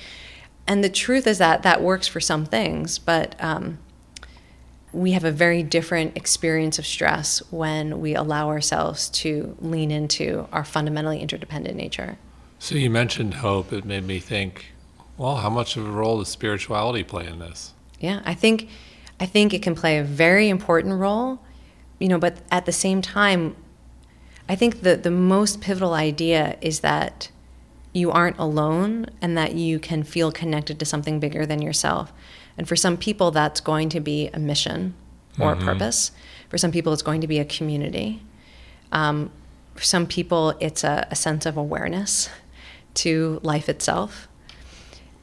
[0.67, 3.79] And the truth is that that works for some things, but um,
[4.93, 10.47] we have a very different experience of stress when we allow ourselves to lean into
[10.51, 12.17] our fundamentally interdependent nature.
[12.59, 13.71] So you mentioned hope.
[13.71, 14.73] It made me think,
[15.17, 17.73] well, how much of a role does spirituality play in this?
[17.99, 18.69] Yeah, I think
[19.19, 21.39] I think it can play a very important role,
[21.99, 23.55] you know, but at the same time,
[24.49, 27.29] I think the the most pivotal idea is that
[27.93, 32.11] you aren't alone and that you can feel connected to something bigger than yourself.
[32.57, 34.93] And for some people, that's going to be a mission
[35.39, 35.67] or mm-hmm.
[35.67, 36.11] a purpose.
[36.49, 38.21] For some people, it's going to be a community.
[38.91, 39.31] Um,
[39.75, 42.29] for some people, it's a, a, sense of awareness
[42.95, 44.27] to life itself.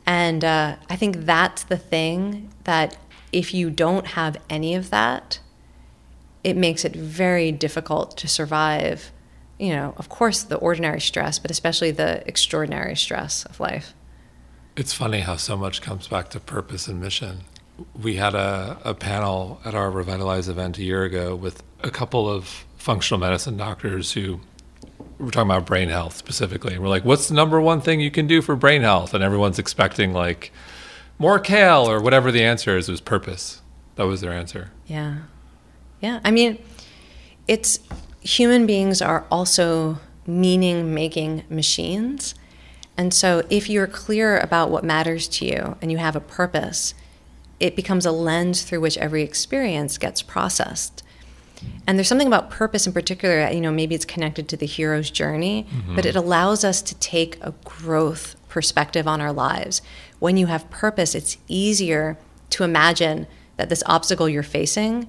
[0.07, 2.97] And uh, I think that's the thing that
[3.31, 5.41] if you don't have any of that,
[6.43, 9.13] it makes it very difficult to survive,
[9.59, 13.93] you know, of course, the ordinary stress, but especially the extraordinary stress of life.
[14.79, 17.41] It's funny how so much comes back to purpose and mission.
[18.01, 22.31] We had a, a panel at our Revitalize event a year ago with a couple
[22.31, 24.39] of functional medicine doctors who
[25.19, 26.75] were talking about brain health specifically.
[26.75, 29.15] And we're like, what's the number one thing you can do for brain health?
[29.15, 30.53] And everyone's expecting like
[31.19, 32.89] more kale or whatever the answer is.
[32.89, 33.61] It was purpose.
[33.97, 34.71] That was their answer.
[34.87, 35.23] Yeah.
[36.01, 36.21] Yeah.
[36.25, 36.57] I mean,
[37.49, 37.81] it's
[38.21, 42.37] human beings are also meaning making machines.
[42.99, 46.95] And so, if you're clear about what matters to you and you have a purpose,
[47.61, 51.05] it becomes a lens through which every experience gets processed.
[51.87, 55.11] And there's something about purpose in particular, you know, maybe it's connected to the hero's
[55.11, 55.97] journey, mm-hmm.
[55.97, 59.81] but it allows us to take a growth perspective on our lives.
[60.19, 62.19] When you have purpose, it's easier
[62.51, 65.09] to imagine that this obstacle you're facing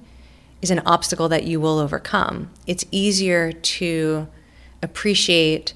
[0.62, 2.50] is an obstacle that you will overcome.
[2.66, 4.28] It's easier to
[4.82, 5.74] appreciate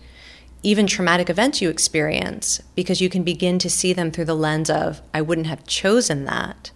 [0.65, 4.71] even traumatic events you experience because you can begin to see them through the lens
[4.71, 6.73] of, I wouldn't have chosen that,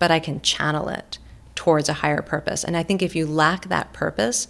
[0.00, 1.18] but I can channel it
[1.54, 2.64] towards a higher purpose.
[2.64, 4.48] And I think if you lack that purpose,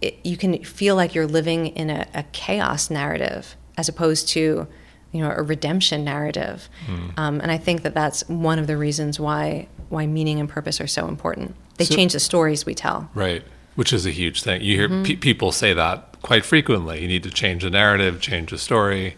[0.00, 4.66] it, you can feel like you're living in a, a, chaos narrative as opposed to
[5.12, 7.16] you know a redemption narrative mm.
[7.16, 10.80] um, and i think that that's one of the reasons why why meaning and purpose
[10.80, 13.44] are so important they so, change the stories we tell right
[13.76, 15.04] which is a huge thing you hear mm-hmm.
[15.04, 17.02] pe- people say that quite frequently.
[17.02, 19.14] You need to change the narrative, change the story.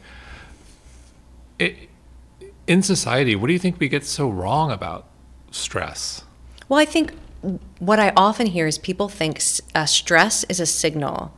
[1.56, 1.88] It,
[2.66, 5.06] in society, what do you think we get so wrong about
[5.52, 6.24] stress?
[6.68, 7.14] Well, I think
[7.78, 9.40] what I often hear is people think
[9.72, 11.32] uh, stress is a signal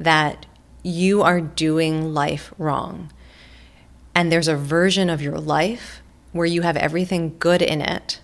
[0.00, 0.46] that
[0.82, 3.12] you are doing life wrong.
[4.14, 6.00] And there's a version of your life
[6.32, 8.20] where you have everything good in it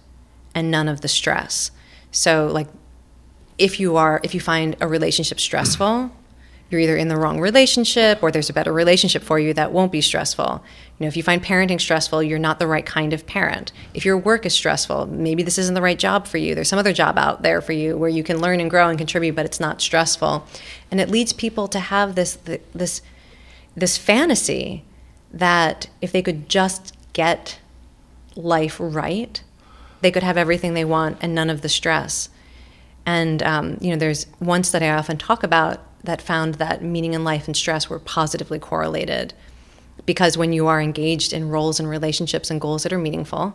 [0.54, 1.72] and none of the stress.
[2.10, 2.68] So, like,
[3.58, 6.10] if you are, if you find a relationship stressful,
[6.70, 9.90] you're either in the wrong relationship or there's a better relationship for you that won't
[9.90, 10.62] be stressful.
[10.98, 13.72] You know, if you find parenting stressful, you're not the right kind of parent.
[13.92, 16.54] If your work is stressful, maybe this isn't the right job for you.
[16.54, 18.96] There's some other job out there for you where you can learn and grow and
[18.96, 20.46] contribute, but it's not stressful.
[20.90, 22.38] And it leads people to have this
[22.72, 23.02] this
[23.76, 24.84] this fantasy
[25.32, 27.58] that if they could just get
[28.36, 29.42] life right,
[30.00, 32.28] they could have everything they want and none of the stress.
[33.06, 37.14] And um, you know, there's one study I often talk about that found that meaning
[37.14, 39.34] in life and stress were positively correlated.
[40.06, 43.54] Because when you are engaged in roles and relationships and goals that are meaningful,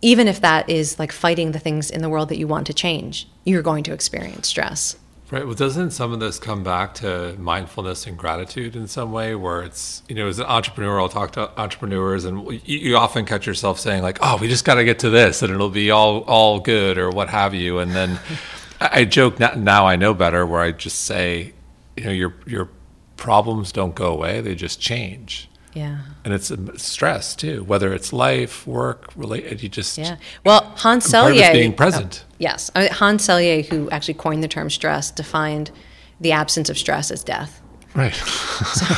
[0.00, 2.74] even if that is like fighting the things in the world that you want to
[2.74, 4.96] change, you're going to experience stress.
[5.30, 5.44] Right.
[5.46, 9.62] Well, doesn't some of this come back to mindfulness and gratitude in some way, where
[9.62, 13.46] it's you know, as an entrepreneur, I'll talk to entrepreneurs, and you, you often catch
[13.46, 16.20] yourself saying like, "Oh, we just got to get to this, and it'll be all
[16.20, 18.20] all good," or what have you, and then
[18.80, 21.52] I joke now I know better where I just say,
[21.96, 22.68] you know, your your
[23.16, 25.48] problems don't go away; they just change.
[25.74, 25.98] Yeah.
[26.24, 29.62] And it's stress too, whether it's life, work, related.
[29.62, 30.16] You just yeah.
[30.44, 32.24] Well, Hans Selye being present.
[32.24, 35.72] Oh, yes, uh, Hans Selye, who actually coined the term stress, defined
[36.20, 37.60] the absence of stress as death.
[37.94, 38.14] Right.
[38.14, 38.94] so,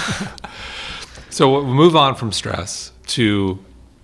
[1.30, 3.58] so we'll move on from stress to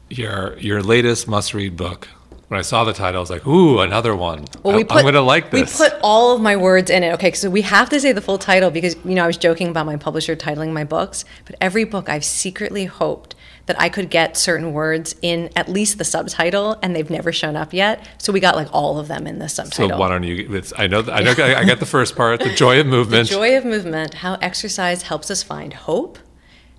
[0.08, 2.08] your your latest must-read book,
[2.52, 4.44] when I saw the title, I was like, "Ooh, another one!
[4.62, 7.02] Well, we put, I'm going to like this." We put all of my words in
[7.02, 7.14] it.
[7.14, 9.68] Okay, so we have to say the full title because you know I was joking
[9.68, 13.34] about my publisher titling my books, but every book I've secretly hoped
[13.64, 17.56] that I could get certain words in at least the subtitle, and they've never shown
[17.56, 18.06] up yet.
[18.18, 19.88] So we got like all of them in the subtitle.
[19.88, 20.54] So why don't you?
[20.54, 21.00] It's, I know.
[21.10, 21.30] I know.
[21.30, 22.40] I got the first part.
[22.40, 23.30] The joy of movement.
[23.30, 24.12] The joy of movement.
[24.12, 26.18] How exercise helps us find hope,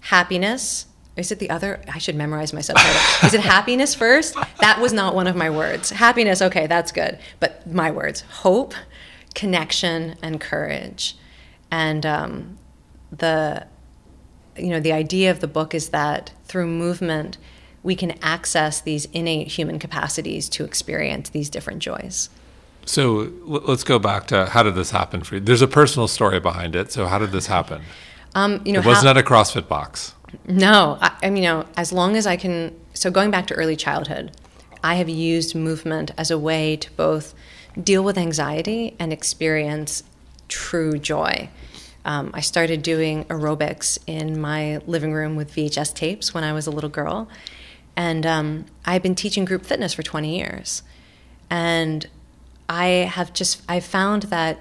[0.02, 0.86] happiness.
[1.16, 1.82] Is it the other?
[1.94, 3.28] I should memorize my subtitle.
[3.28, 4.36] Is it happiness first?
[4.62, 5.92] That was not one of my words.
[5.92, 6.42] Happiness.
[6.42, 7.20] Okay, that's good.
[7.40, 8.74] But my words: hope,
[9.36, 11.16] connection, and courage.
[11.70, 12.58] And um,
[13.12, 13.68] the
[14.58, 17.38] you know, the idea of the book is that through movement,
[17.84, 22.30] we can access these innate human capacities to experience these different joys.
[22.86, 25.42] So let's go back to how did this happen for you?
[25.42, 26.92] There's a personal story behind it.
[26.92, 27.82] So how did this happen?
[28.36, 30.16] Um, you know, it wasn't how, a CrossFit box.
[30.48, 32.76] No, I, I mean, you know, as long as I can.
[32.94, 34.32] So going back to early childhood,
[34.84, 37.34] I have used movement as a way to both
[37.82, 40.04] deal with anxiety and experience
[40.48, 41.50] true joy.
[42.06, 46.68] Um, I started doing aerobics in my living room with VHS tapes when I was
[46.68, 47.30] a little girl.
[47.96, 50.84] And um, I've been teaching group fitness for 20 years.
[51.50, 52.08] And
[52.68, 54.58] I have just, I found that,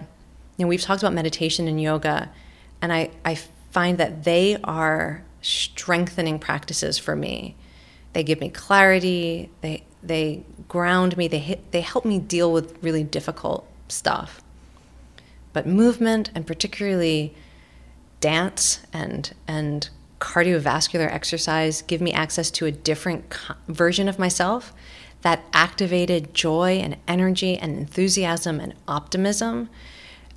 [0.56, 2.30] you know, we've talked about meditation and yoga,
[2.80, 3.36] and I, I
[3.70, 7.56] find that they are strengthening practices for me.
[8.14, 12.82] They give me clarity, they, they ground me, they, hit, they help me deal with
[12.82, 14.40] really difficult stuff.
[15.52, 17.34] But movement, and particularly
[18.20, 24.72] dance and and cardiovascular exercise, give me access to a different co- version of myself
[25.22, 29.68] that activated joy and energy and enthusiasm and optimism.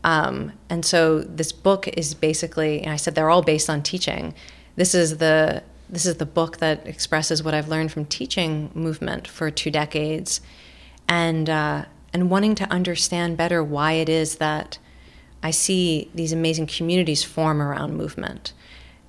[0.03, 4.33] Um, and so this book is basically, and I said they're all based on teaching.
[4.75, 9.27] This is the this is the book that expresses what I've learned from teaching movement
[9.27, 10.41] for two decades,
[11.07, 14.77] and uh, and wanting to understand better why it is that
[15.43, 18.53] I see these amazing communities form around movement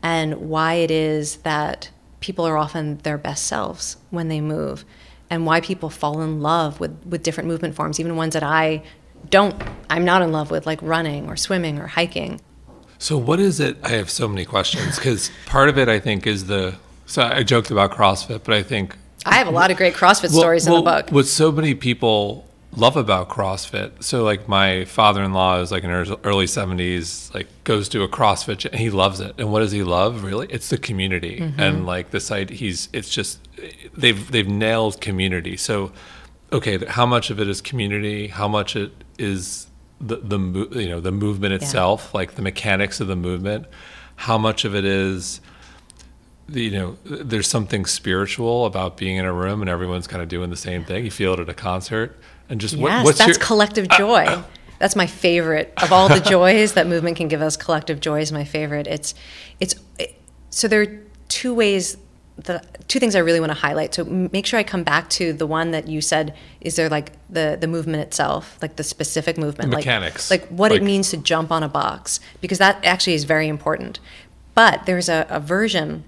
[0.03, 4.85] and why it is that people are often their best selves when they move
[5.31, 8.83] and why people fall in love with, with different movement forms, even ones that I
[9.31, 12.41] don't, I'm not in love with, like running or swimming or hiking.
[12.99, 13.77] So, what is it?
[13.83, 16.77] I have so many questions because part of it, I think, is the.
[17.07, 18.97] So, I joked about CrossFit, but I think.
[19.25, 21.11] I have a lot of great CrossFit well, stories well, in the book.
[21.11, 24.03] What so many people love about CrossFit.
[24.03, 28.79] So like my father-in-law is like in early 70s, like goes to a CrossFit and
[28.79, 29.35] he loves it.
[29.39, 30.23] And what does he love?
[30.23, 30.47] Really?
[30.51, 31.41] It's the community.
[31.41, 31.61] Mm-hmm.
[31.61, 33.41] And like the site he's it's just
[33.95, 35.57] they've they've nailed community.
[35.57, 35.93] So
[36.53, 38.29] okay, how much of it is community?
[38.29, 39.67] How much it is
[40.01, 40.39] the the
[40.81, 42.19] you know, the movement itself, yeah.
[42.19, 43.67] like the mechanics of the movement?
[44.17, 45.41] How much of it is
[46.49, 50.51] you know, there's something spiritual about being in a room and everyone's kind of doing
[50.51, 51.05] the same thing.
[51.05, 52.17] You feel it at a concert
[52.49, 54.25] and just yes, what, what's that's your, collective joy.
[54.25, 54.43] Uh, uh,
[54.79, 57.57] that's my favorite of all the joys that movement can give us.
[57.57, 58.87] Collective joy is my favorite.
[58.87, 59.15] It's,
[59.59, 61.97] it's, it, so there are two ways.
[62.39, 63.95] The two things I really want to highlight.
[63.95, 66.35] So make sure I come back to the one that you said.
[66.61, 70.71] Is there like the the movement itself, like the specific movement, mechanics, like, like what
[70.71, 74.01] like, it means to jump on a box, because that actually is very important.
[74.55, 76.05] But there's a, a version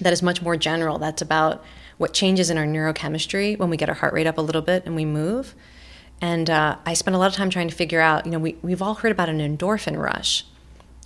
[0.00, 0.98] that is much more general.
[0.98, 1.64] That's about
[1.96, 4.84] what changes in our neurochemistry when we get our heart rate up a little bit
[4.84, 5.54] and we move.
[6.20, 8.56] And uh, I spent a lot of time trying to figure out, you know, we,
[8.62, 10.44] we've all heard about an endorphin rush.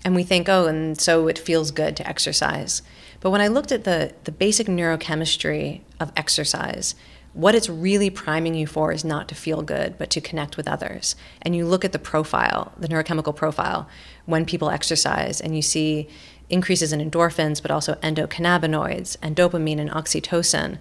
[0.04, 2.82] And we think, oh, and so it feels good to exercise.
[3.20, 6.94] But when I looked at the, the basic neurochemistry of exercise,
[7.34, 10.66] what it's really priming you for is not to feel good, but to connect with
[10.66, 11.14] others.
[11.42, 13.88] And you look at the profile, the neurochemical profile,
[14.24, 16.08] when people exercise, and you see
[16.48, 20.78] increases in endorphins, but also endocannabinoids and dopamine and oxytocin.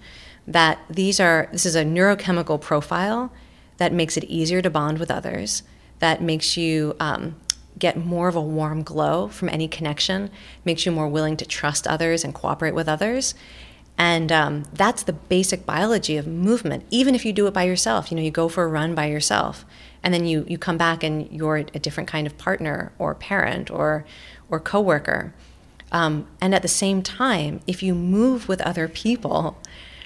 [0.48, 3.32] That these are, this is a neurochemical profile
[3.78, 5.64] that makes it easier to bond with others,
[6.00, 7.36] that makes you um,
[7.78, 10.30] get more of a warm glow from any connection,
[10.66, 13.36] makes you more willing to trust others and cooperate with others.
[13.98, 18.12] And um, that's the basic biology of movement, even if you do it by yourself.
[18.12, 19.66] You know, you go for a run by yourself,
[20.04, 23.72] and then you, you come back and you're a different kind of partner or parent
[23.72, 24.06] or,
[24.50, 25.34] or coworker.
[25.92, 29.58] Um, and at the same time, if you move with other people,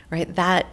[0.10, 0.68] right, that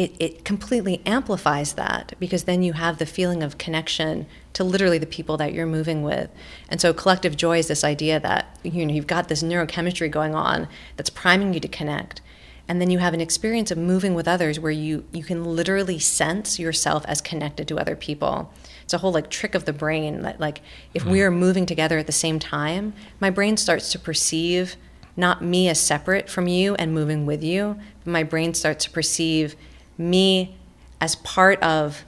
[0.00, 4.96] it, it completely amplifies that because then you have the feeling of connection to literally
[4.96, 6.30] the people that you're moving with.
[6.70, 10.34] And so collective joy is this idea that you know you've got this neurochemistry going
[10.34, 12.22] on that's priming you to connect.
[12.66, 15.98] And then you have an experience of moving with others where you you can literally
[15.98, 18.50] sense yourself as connected to other people
[18.82, 20.62] it's a whole like trick of the brain that like
[20.94, 21.10] if mm.
[21.10, 24.76] we are moving together at the same time my brain starts to perceive
[25.16, 28.90] not me as separate from you and moving with you but my brain starts to
[28.90, 29.56] perceive
[30.00, 30.56] me
[31.00, 32.04] as part of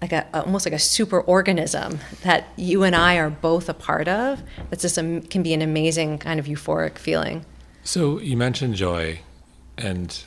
[0.00, 4.08] like a almost like a super organism that you and I are both a part
[4.08, 4.42] of.
[4.70, 7.44] That's just a, can be an amazing kind of euphoric feeling.
[7.84, 9.20] So you mentioned joy.
[9.78, 10.22] and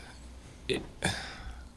[0.68, 0.82] it,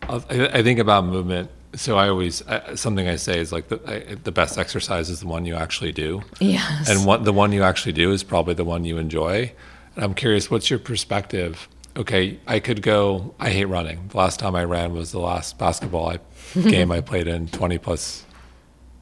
[0.02, 1.50] I think about movement.
[1.74, 2.42] So I always
[2.76, 6.22] something I say is like the the best exercise is the one you actually do.
[6.40, 6.88] Yes.
[6.88, 9.52] And what the one you actually do is probably the one you enjoy.
[9.94, 11.68] And I'm curious, what's your perspective?
[11.96, 13.34] Okay, I could go.
[13.40, 14.08] I hate running.
[14.08, 16.18] The last time I ran was the last basketball I,
[16.60, 18.24] game I played in 20 plus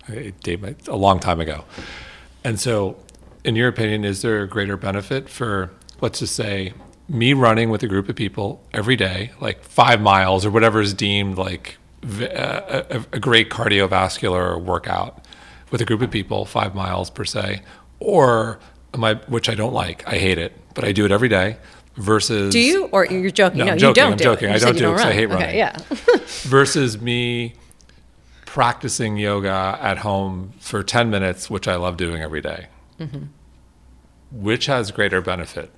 [0.09, 0.15] uh,
[0.89, 1.65] a long time ago.
[2.43, 2.97] And so,
[3.45, 6.73] in your opinion, is there a greater benefit for let's just say
[7.09, 10.93] me running with a group of people every day, like five miles or whatever is
[10.93, 15.25] deemed like uh, a, a, great cardiovascular workout
[15.71, 17.63] with a group of people, five miles per se,
[18.01, 18.59] or
[18.95, 21.59] I, which I don't like, I hate it, but I do it every day.
[21.97, 23.61] Versus, do you or you're joking?
[23.61, 23.89] No, no I'm joking.
[23.89, 24.13] you don't.
[24.13, 24.49] I'm joking.
[24.49, 25.49] Do I don't do it because I hate running.
[25.49, 25.59] okay.
[25.59, 25.77] Yeah.
[26.43, 27.55] versus me
[28.45, 32.69] practicing yoga at home for 10 minutes, which I love doing every day.
[32.99, 33.25] Mm-hmm.
[34.33, 35.71] Which has greater benefit?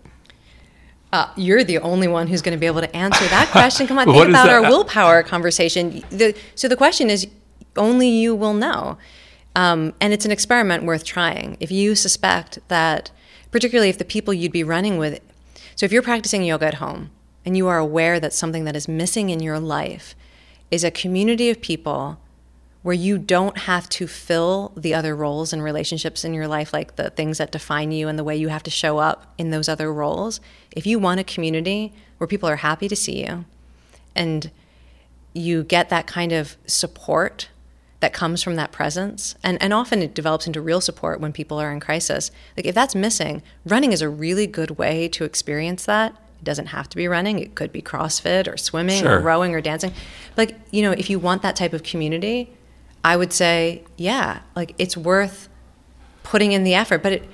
[1.12, 3.87] Uh, you're the only one who's going to be able to answer that question.
[3.87, 6.05] Come on, think about our willpower conversation.
[6.11, 7.27] The, so the question is,
[7.77, 8.99] only you will know.
[9.57, 11.57] Um, and it's an experiment worth trying.
[11.59, 13.11] If you suspect that,
[13.51, 15.21] particularly if the people you'd be running with,
[15.79, 17.12] so if you're practicing yoga at home
[17.45, 20.16] and you are aware that something that is missing in your life
[20.72, 22.18] is a community of people
[22.83, 26.97] where you don't have to fill the other roles and relationships in your life, like
[26.97, 29.68] the things that define you and the way you have to show up in those
[29.68, 30.41] other roles.
[30.72, 33.45] If you want a community where people are happy to see you
[34.16, 34.51] and
[35.33, 37.51] you get that kind of support
[38.01, 41.59] that comes from that presence, and, and often it develops into real support when people
[41.59, 42.30] are in crisis.
[42.57, 46.12] Like, if that's missing, running is a really good way to experience that.
[46.40, 47.40] It doesn't have to be running.
[47.40, 49.18] It could be CrossFit or swimming sure.
[49.18, 49.92] or rowing or dancing.
[50.36, 52.53] Like, you know, if you want that type of community,
[53.03, 55.49] I would say, yeah, like it's worth
[56.22, 57.03] putting in the effort.
[57.03, 57.28] But it,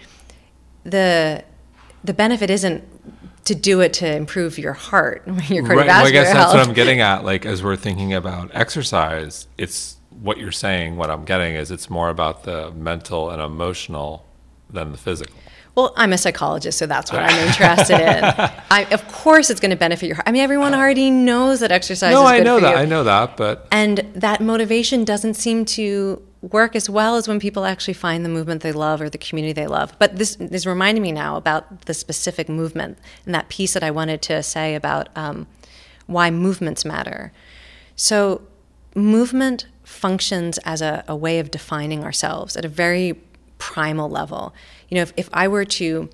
[0.84, 1.44] the
[2.02, 2.84] the benefit isn't
[3.44, 5.86] to do it to improve your heart, your cardiovascular right.
[5.86, 6.52] well, I guess health.
[6.52, 7.24] that's what I'm getting at.
[7.24, 10.96] Like as we're thinking about exercise, it's what you're saying.
[10.96, 14.24] What I'm getting is it's more about the mental and emotional
[14.70, 15.34] than the physical.
[15.74, 18.24] Well, I'm a psychologist, so that's what I'm interested in.
[18.70, 20.16] I, of course, it's going to benefit your.
[20.16, 20.28] Heart.
[20.28, 22.12] I mean, everyone already knows that exercise.
[22.12, 22.70] No, I know that.
[22.70, 22.76] You.
[22.76, 27.40] I know that, but and that motivation doesn't seem to work as well as when
[27.40, 29.92] people actually find the movement they love or the community they love.
[29.98, 33.90] But this is reminding me now about the specific movement and that piece that I
[33.90, 35.46] wanted to say about um,
[36.06, 37.32] why movements matter.
[37.96, 38.42] So,
[38.94, 43.20] movement functions as a, a way of defining ourselves at a very
[43.58, 44.54] primal level.
[44.88, 46.10] You know, if, if I were to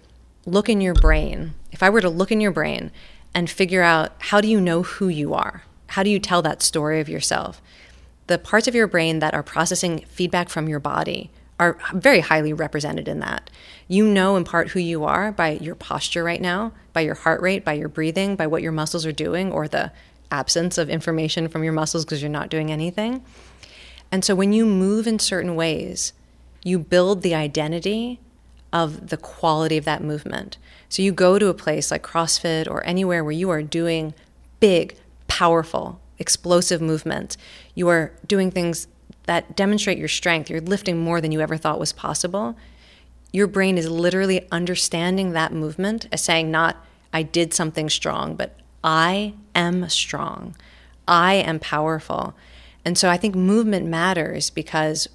[0.47, 2.91] look in your brain, if I were to look in your brain
[3.35, 5.63] and figure out how do you know who you are?
[5.89, 7.63] How do you tell that story of yourself?
[8.27, 12.53] The parts of your brain that are processing feedback from your body are very highly
[12.53, 13.51] represented in that.
[13.87, 17.43] You know in part who you are by your posture right now, by your heart
[17.43, 19.93] rate, by your breathing, by what your muscles are doing, or the
[20.31, 23.23] absence of information from your muscles because you're not doing anything.
[24.13, 26.13] And so when you move in certain ways,
[26.63, 28.21] you build the identity
[28.73, 30.57] of the quality of that movement.
[30.89, 34.15] So you go to a place like CrossFit or anywhere where you are doing
[34.61, 34.97] big,
[35.29, 37.37] powerful, explosive movements.
[37.75, 38.87] You are doing things
[39.25, 40.51] that demonstrate your strength.
[40.51, 42.57] You're lifting more than you ever thought was possible.
[43.33, 48.57] Your brain is literally understanding that movement as saying, not, I did something strong, but
[48.83, 50.57] I am strong.
[51.07, 52.35] I am powerful.
[52.85, 55.09] And so I think movement matters because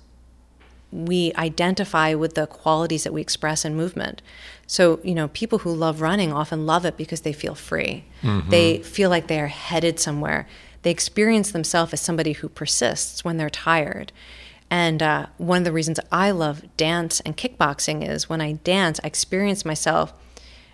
[0.91, 4.21] we identify with the qualities that we express in movement.
[4.67, 8.05] So, you know, people who love running often love it because they feel free.
[8.21, 8.49] Mm-hmm.
[8.49, 10.47] They feel like they are headed somewhere.
[10.83, 14.11] They experience themselves as somebody who persists when they're tired.
[14.69, 18.99] And uh, one of the reasons I love dance and kickboxing is when I dance,
[19.03, 20.13] I experience myself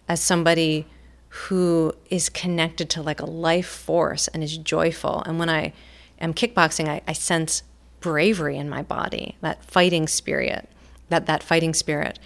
[0.07, 0.85] as somebody
[1.29, 5.23] who is connected to like a life force and is joyful.
[5.25, 5.73] And when I
[6.21, 7.63] am kickboxing, I, I sense
[7.99, 10.67] bravery in my body, that fighting spirit,
[11.09, 12.19] that that fighting spirit.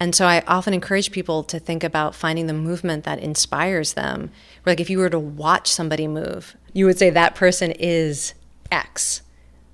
[0.00, 4.30] And so I often encourage people to think about finding the movement that inspires them.
[4.66, 8.34] Like if you were to watch somebody move, you would say that person is
[8.72, 9.22] X.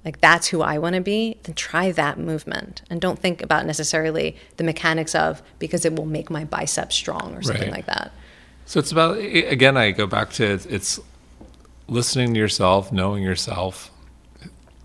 [0.04, 2.82] Like that's who I want to be, then try that movement.
[2.90, 7.34] And don't think about necessarily the mechanics of because it will make my biceps strong
[7.34, 7.72] or something right.
[7.72, 8.12] like that.
[8.66, 11.00] So it's about again I go back to it's
[11.90, 13.90] listening to yourself, knowing yourself,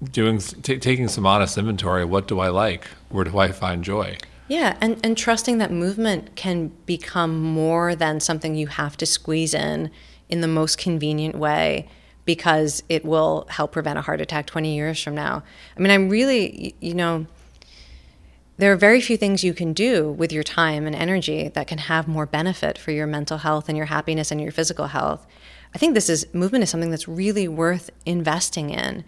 [0.03, 2.03] doing t- taking some honest inventory.
[2.03, 2.86] What do I like?
[3.10, 4.18] Where do I find joy?
[4.47, 9.53] Yeah, and, and trusting that movement can become more than something you have to squeeze
[9.53, 9.89] in
[10.30, 11.88] in the most convenient way
[12.26, 15.43] because it will help prevent a heart attack 20 years from now.
[15.78, 17.28] I mean, I'm really, you know,
[18.58, 21.78] there are very few things you can do with your time and energy that can
[21.78, 25.28] have more benefit for your mental health and your happiness and your physical health.
[25.76, 29.04] I think this is movement is something that's really worth investing in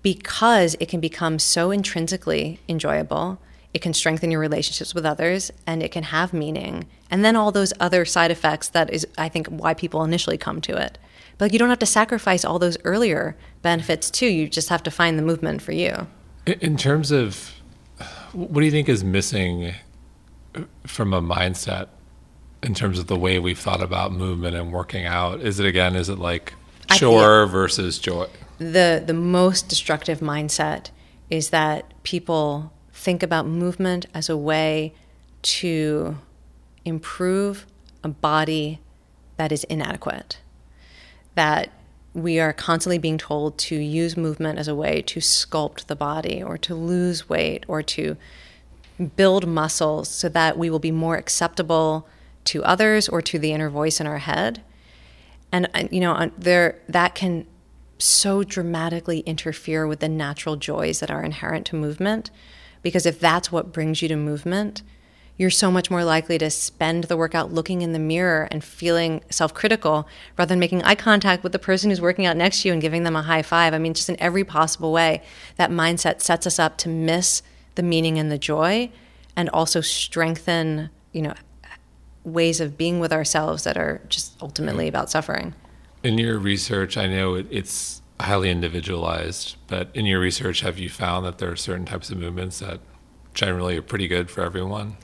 [0.00, 3.40] because it can become so intrinsically enjoyable.
[3.74, 6.86] It can strengthen your relationships with others and it can have meaning.
[7.10, 10.60] And then all those other side effects that is, I think, why people initially come
[10.60, 10.98] to it.
[11.36, 14.28] But you don't have to sacrifice all those earlier benefits too.
[14.28, 16.06] You just have to find the movement for you.
[16.46, 17.50] In terms of
[18.32, 19.74] what do you think is missing
[20.86, 21.88] from a mindset
[22.66, 25.40] in terms of the way we've thought about movement and working out?
[25.40, 26.52] Is it again, is it like
[26.96, 28.26] chore versus joy?
[28.58, 30.90] The the most destructive mindset
[31.30, 34.94] is that people think about movement as a way
[35.42, 36.18] to
[36.84, 37.66] improve
[38.02, 38.80] a body
[39.36, 40.38] that is inadequate.
[41.36, 41.70] That
[42.14, 46.42] we are constantly being told to use movement as a way to sculpt the body
[46.42, 48.16] or to lose weight or to
[49.14, 52.08] build muscles so that we will be more acceptable
[52.46, 54.62] to others or to the inner voice in our head.
[55.52, 57.46] And uh, you know, there that can
[57.98, 62.30] so dramatically interfere with the natural joys that are inherent to movement
[62.82, 64.82] because if that's what brings you to movement,
[65.36, 69.22] you're so much more likely to spend the workout looking in the mirror and feeling
[69.30, 72.68] self critical rather than making eye contact with the person who's working out next to
[72.68, 73.74] you and giving them a high five.
[73.74, 75.22] I mean, just in every possible way,
[75.56, 77.42] that mindset sets us up to miss
[77.74, 78.90] the meaning and the joy
[79.34, 81.34] and also strengthen, you know,
[82.26, 85.54] ways of being with ourselves that are just ultimately about suffering.
[86.02, 91.24] In your research, I know it's highly individualized, but in your research, have you found
[91.24, 92.80] that there are certain types of movements that
[93.32, 94.96] generally are pretty good for everyone?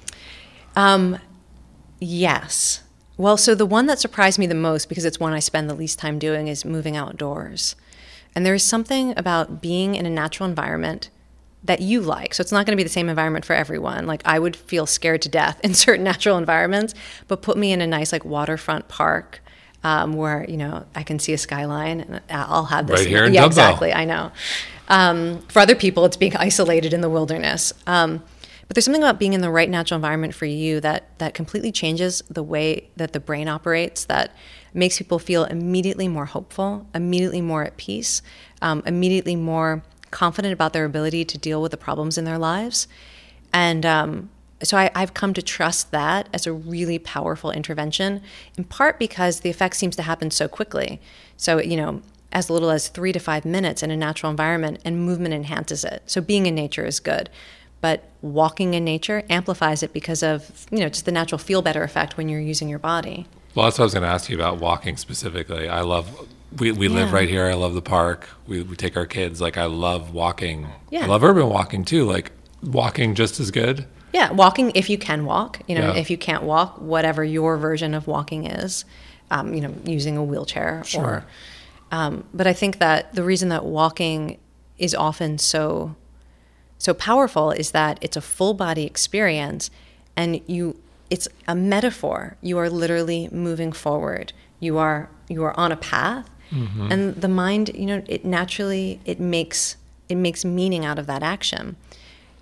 [0.75, 1.19] Um,
[2.01, 2.83] yes.
[3.17, 5.75] Well, so the one that surprised me the most, because it's one I spend the
[5.75, 7.77] least time doing, is moving outdoors.
[8.35, 11.11] And there is something about being in a natural environment
[11.65, 12.35] that you like.
[12.35, 14.07] So it's not going to be the same environment for everyone.
[14.07, 16.95] Like I would feel scared to death in certain natural environments,
[17.29, 19.41] but put me in a nice like waterfront park
[19.85, 23.01] um, where you know I can see a skyline and I'll have this.
[23.01, 23.47] Right here in yeah, Dumbo.
[23.47, 23.93] exactly.
[23.93, 24.33] I know.
[24.89, 27.73] Um, for other people, it's being isolated in the wilderness.
[27.87, 28.23] Um,
[28.69, 31.73] but there's something about being in the right natural environment for you that that completely
[31.73, 34.05] changes the way that the brain operates.
[34.07, 34.35] That
[34.75, 38.23] makes people feel immediately more hopeful, immediately more at peace,
[38.63, 39.83] um, immediately more
[40.13, 42.87] confident about their ability to deal with the problems in their lives.
[43.53, 44.31] And um,
[44.63, 48.23] so I, have come to trust that as a really powerful intervention,
[48.57, 51.01] in part because the effect seems to happen so quickly.
[51.37, 55.05] So, you know, as little as three to five minutes in a natural environment, and
[55.05, 56.03] movement enhances it.
[56.07, 57.29] So, being in nature is good
[57.83, 61.83] but walking in nature amplifies it because of you know just the natural feel better
[61.83, 64.37] effect when you're using your body well that's what i was going to ask you
[64.37, 66.27] about walking specifically i love
[66.59, 66.95] we, we yeah.
[66.95, 70.13] live right here i love the park we, we take our kids like i love
[70.13, 71.05] walking yeah.
[71.05, 72.33] i love urban walking too like
[72.63, 76.01] walking just as good yeah walking if you can walk you know yeah.
[76.01, 78.85] if you can't walk whatever your version of walking is
[79.31, 81.03] um, you know using a wheelchair sure.
[81.03, 81.25] or
[81.91, 84.39] um, but i think that the reason that walking
[84.79, 85.95] is often so
[86.79, 89.71] so powerful is that it's a full body experience
[90.17, 90.79] and you
[91.11, 96.29] it's a metaphor you are literally moving forward you are you are on a path
[96.53, 96.93] mm-hmm.
[96.93, 99.77] and the mind you know it naturally it makes
[100.09, 101.77] it makes meaning out of that action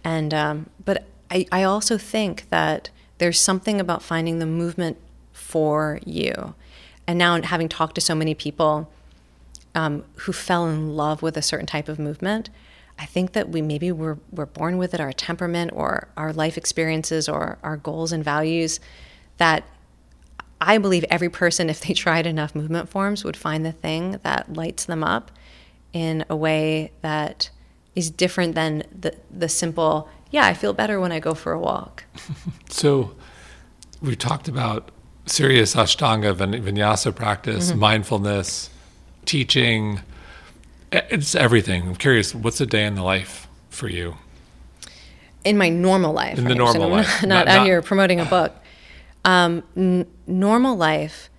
[0.02, 4.96] and um, but I, I also think that there's something about finding the movement
[5.32, 6.54] for you
[7.06, 8.90] and now having talked to so many people
[9.74, 12.50] um, who fell in love with a certain type of movement
[13.00, 16.58] I think that we maybe we're, we're born with it, our temperament or our life
[16.58, 18.78] experiences or our goals and values
[19.38, 19.64] that
[20.60, 24.52] I believe every person, if they tried enough movement forms, would find the thing that
[24.52, 25.30] lights them up
[25.92, 27.50] in a way that
[27.94, 31.58] is different than the, the simple, yeah, I feel better when I go for a
[31.58, 32.04] walk.
[32.68, 33.16] so
[34.00, 34.90] we talked about
[35.26, 37.80] serious Ashtanga vinyasa practice, mm-hmm.
[37.80, 38.70] mindfulness,
[39.24, 40.00] teaching,
[40.92, 41.88] it's everything.
[41.88, 44.16] I'm curious, what's a day in the life for you?
[45.44, 46.38] In my normal life.
[46.38, 47.22] In the normal life.
[47.22, 48.54] Not, not, not out here promoting a book.
[49.24, 51.30] Um, n- normal life,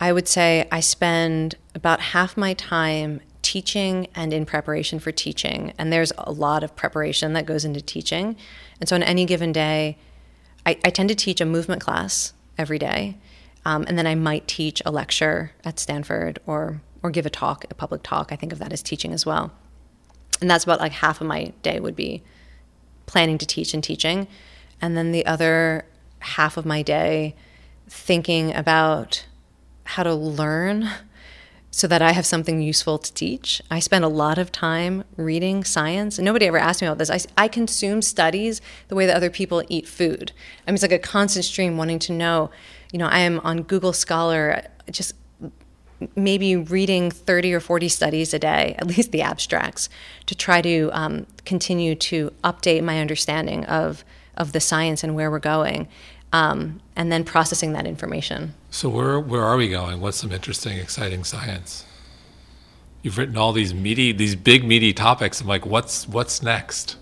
[0.00, 5.72] I would say I spend about half my time teaching and in preparation for teaching.
[5.78, 8.36] And there's a lot of preparation that goes into teaching.
[8.80, 9.98] And so on any given day,
[10.64, 13.18] I, I tend to teach a movement class every day.
[13.64, 17.64] Um, and then I might teach a lecture at Stanford or or give a talk,
[17.68, 18.30] a public talk.
[18.30, 19.50] I think of that as teaching as well.
[20.40, 22.22] And that's about like half of my day would be
[23.06, 24.28] planning to teach and teaching.
[24.80, 25.84] And then the other
[26.22, 27.34] half of my day
[27.88, 29.26] thinking about
[29.84, 30.88] how to learn
[31.74, 33.62] so that I have something useful to teach.
[33.70, 36.18] I spend a lot of time reading science.
[36.18, 37.10] Nobody ever asked me about this.
[37.10, 40.32] I, I consume studies the way that other people eat food.
[40.66, 42.50] I mean, it's like a constant stream wanting to know.
[42.92, 45.14] You know, I am on Google Scholar, just
[46.14, 49.88] maybe reading 30 or 40 studies a day, at least the abstracts,
[50.26, 54.04] to try to um, continue to update my understanding of,
[54.36, 55.88] of the science and where we're going,
[56.32, 58.54] um, and then processing that information.
[58.70, 60.00] So, where, where are we going?
[60.00, 61.84] What's some interesting, exciting science?
[63.02, 65.40] You've written all these meaty, these big, meaty topics.
[65.40, 66.96] I'm like, what's, what's next?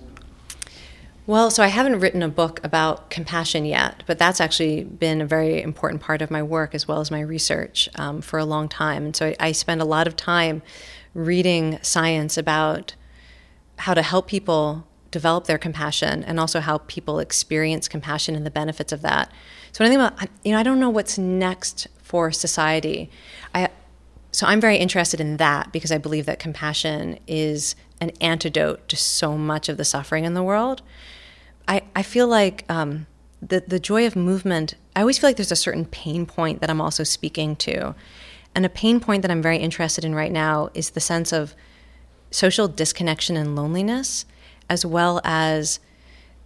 [1.27, 5.27] Well, so I haven't written a book about compassion yet, but that's actually been a
[5.27, 8.69] very important part of my work as well as my research um, for a long
[8.69, 9.05] time.
[9.05, 10.63] And so I, I spend a lot of time
[11.15, 12.95] reading science about
[13.77, 18.51] how to help people develop their compassion and also how people experience compassion and the
[18.51, 19.31] benefits of that.
[19.73, 23.11] So when I think about, you know, I don't know what's next for society.
[23.55, 23.69] I,
[24.33, 28.97] so I'm very interested in that because I believe that compassion is an antidote to
[28.97, 30.83] so much of the suffering in the world.
[31.69, 33.07] I, I feel like um,
[33.43, 36.71] the, the joy of movement, I always feel like there's a certain pain point that
[36.71, 37.95] I'm also speaking to.
[38.55, 41.55] And a pain point that I'm very interested in right now is the sense of
[42.31, 44.25] social disconnection and loneliness,
[44.71, 45.81] as well as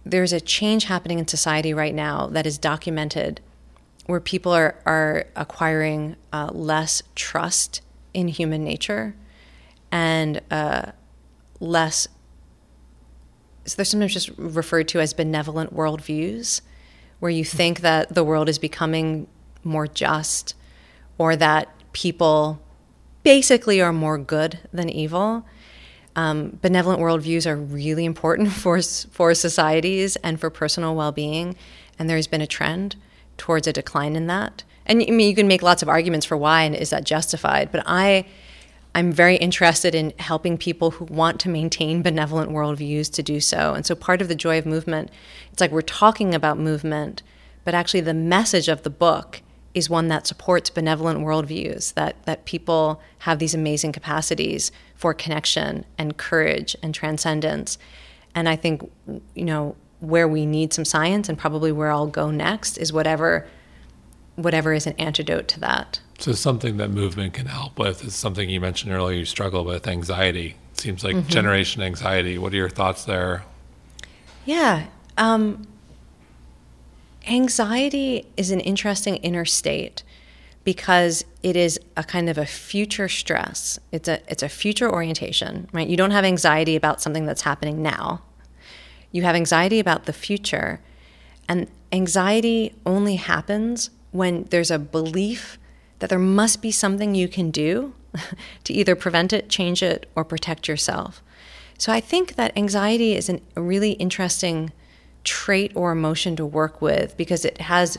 [0.05, 3.39] there's a change happening in society right now that is documented
[4.07, 7.81] where people are, are acquiring uh, less trust
[8.13, 9.15] in human nature
[9.91, 10.91] and uh,
[11.59, 12.07] less
[13.65, 16.61] so they're sometimes just referred to as benevolent worldviews,
[17.19, 19.27] where you think that the world is becoming
[19.63, 20.53] more just
[21.17, 22.61] or that people
[23.23, 25.45] basically are more good than evil.
[26.15, 31.55] Um, benevolent worldviews are really important for, for societies and for personal well being,
[31.99, 32.95] and there's been a trend
[33.37, 34.63] towards a decline in that.
[34.85, 37.71] And I mean, you can make lots of arguments for why, and is that justified?
[37.71, 38.25] But I
[38.95, 43.73] I'm very interested in helping people who want to maintain benevolent worldviews to do so.
[43.73, 45.11] And so part of the joy of movement,
[45.51, 47.21] it's like we're talking about movement,
[47.65, 49.41] but actually the message of the book
[49.75, 55.85] is one that supports benevolent worldviews, that, that people have these amazing capacities for connection
[55.97, 57.77] and courage and transcendence.
[58.33, 58.89] And I think,
[59.35, 63.45] you know, where we need some science and probably where I'll go next is whatever
[64.35, 66.01] whatever is an antidote to that.
[66.19, 69.19] So something that movement can help with is something you mentioned earlier.
[69.19, 70.57] You struggle with anxiety.
[70.73, 71.29] It seems like mm-hmm.
[71.29, 72.37] generation anxiety.
[72.37, 73.43] What are your thoughts there?
[74.45, 75.65] Yeah, um,
[77.27, 80.03] anxiety is an interesting inner state
[80.63, 83.79] because it is a kind of a future stress.
[83.91, 85.87] It's a it's a future orientation, right?
[85.87, 88.21] You don't have anxiety about something that's happening now.
[89.11, 90.81] You have anxiety about the future.
[91.47, 95.59] And anxiety only happens when there's a belief
[95.99, 97.93] that there must be something you can do
[98.63, 101.21] to either prevent it, change it, or protect yourself.
[101.77, 104.71] So I think that anxiety is an, a really interesting
[105.25, 107.97] trait or emotion to work with because it has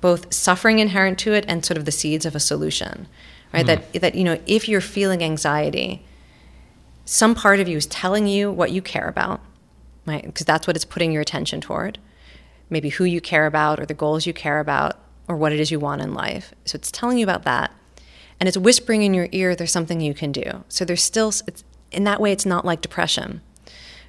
[0.00, 3.06] both suffering inherent to it and sort of the seeds of a solution.
[3.52, 3.64] Right?
[3.64, 3.92] Mm.
[3.92, 6.04] That that you know, if you're feeling anxiety,
[7.04, 9.40] some part of you is telling you what you care about,
[10.06, 10.24] right?
[10.24, 11.98] Because that's what it's putting your attention toward.
[12.70, 14.98] Maybe who you care about or the goals you care about
[15.28, 16.54] or what it is you want in life.
[16.64, 17.70] So it's telling you about that.
[18.40, 20.64] And it's whispering in your ear there's something you can do.
[20.68, 21.32] So there's still,
[21.90, 23.40] in that way, it's not like depression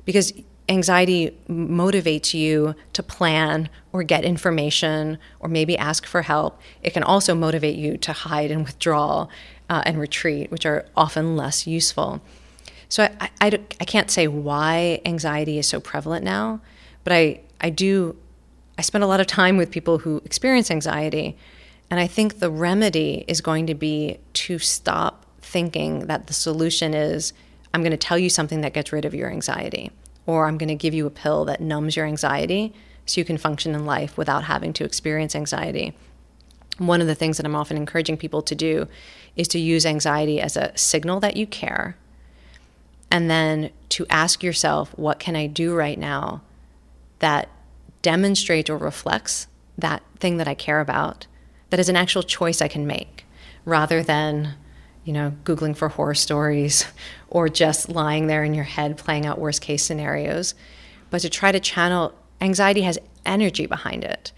[0.05, 0.33] because
[0.69, 6.59] anxiety motivates you to plan or get information or maybe ask for help.
[6.81, 9.27] It can also motivate you to hide and withdraw
[9.69, 12.21] uh, and retreat, which are often less useful.
[12.89, 16.61] So I, I, I can't say why anxiety is so prevalent now,
[17.03, 18.15] but I, I do
[18.77, 21.37] I spend a lot of time with people who experience anxiety,
[21.91, 26.93] and I think the remedy is going to be to stop thinking that the solution
[26.93, 27.33] is
[27.73, 29.91] I'm going to tell you something that gets rid of your anxiety,
[30.25, 32.73] or I'm going to give you a pill that numbs your anxiety
[33.05, 35.93] so you can function in life without having to experience anxiety.
[36.77, 38.87] One of the things that I'm often encouraging people to do
[39.35, 41.97] is to use anxiety as a signal that you care,
[43.11, 46.41] and then to ask yourself, what can I do right now
[47.19, 47.49] that
[48.01, 49.47] demonstrates or reflects
[49.77, 51.27] that thing that I care about,
[51.69, 53.25] that is an actual choice I can make
[53.65, 54.55] rather than,
[55.03, 56.85] you know, Googling for horror stories
[57.29, 60.55] or just lying there in your head playing out worst case scenarios.
[61.09, 64.31] But to try to channel, anxiety has energy behind it.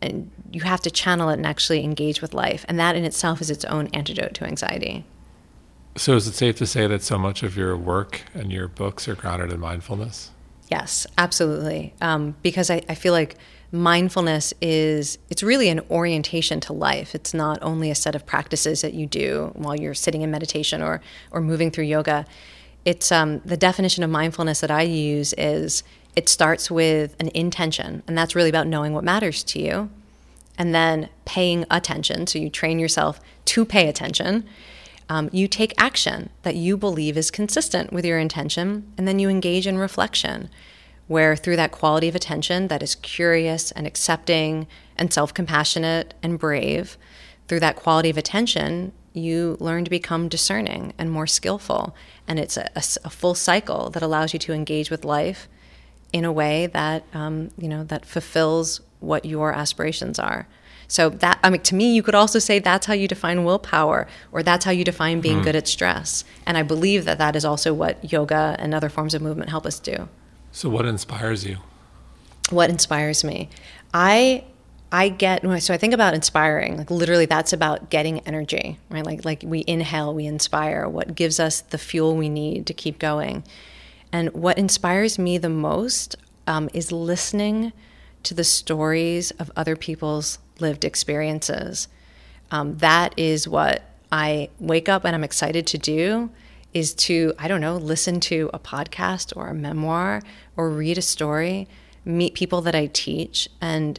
[0.00, 2.64] And you have to channel it and actually engage with life.
[2.68, 5.04] And that in itself is its own antidote to anxiety.
[5.96, 9.08] So, is it safe to say that so much of your work and your books
[9.08, 10.30] are grounded in mindfulness?
[10.70, 11.94] Yes, absolutely.
[12.00, 13.36] Um, because I, I feel like
[13.72, 17.14] mindfulness is it's really an orientation to life.
[17.14, 20.82] It's not only a set of practices that you do while you're sitting in meditation
[20.82, 21.00] or
[21.30, 22.26] or moving through yoga.
[22.84, 25.82] It's um, the definition of mindfulness that i use is
[26.16, 29.90] it starts with an intention and that's really about knowing what matters to you
[30.56, 32.26] and then paying attention.
[32.26, 34.44] So you train yourself to pay attention
[35.08, 39.28] um, you take action that you believe is consistent with your intention, and then you
[39.28, 40.50] engage in reflection,
[41.06, 46.38] where through that quality of attention that is curious and accepting and self compassionate and
[46.38, 46.98] brave,
[47.48, 51.96] through that quality of attention, you learn to become discerning and more skillful.
[52.26, 55.48] And it's a, a, a full cycle that allows you to engage with life
[56.12, 60.48] in a way that um, you know that fulfills what your aspirations are.
[60.88, 64.06] So that I mean, to me, you could also say that's how you define willpower,
[64.32, 65.44] or that's how you define being mm.
[65.44, 66.24] good at stress.
[66.46, 69.66] And I believe that that is also what yoga and other forms of movement help
[69.66, 70.08] us do.
[70.50, 71.58] So, what inspires you?
[72.48, 73.50] What inspires me?
[73.92, 74.44] I
[74.90, 76.78] I get so I think about inspiring.
[76.78, 79.04] Like literally, that's about getting energy, right?
[79.04, 80.88] Like like we inhale, we inspire.
[80.88, 83.44] What gives us the fuel we need to keep going?
[84.10, 86.16] And what inspires me the most
[86.46, 87.74] um, is listening
[88.22, 91.88] to the stories of other people's lived experiences.
[92.50, 96.30] Um, that is what I wake up and I'm excited to do
[96.74, 100.22] is to, I don't know, listen to a podcast or a memoir
[100.56, 101.66] or read a story,
[102.04, 103.48] meet people that I teach.
[103.60, 103.98] And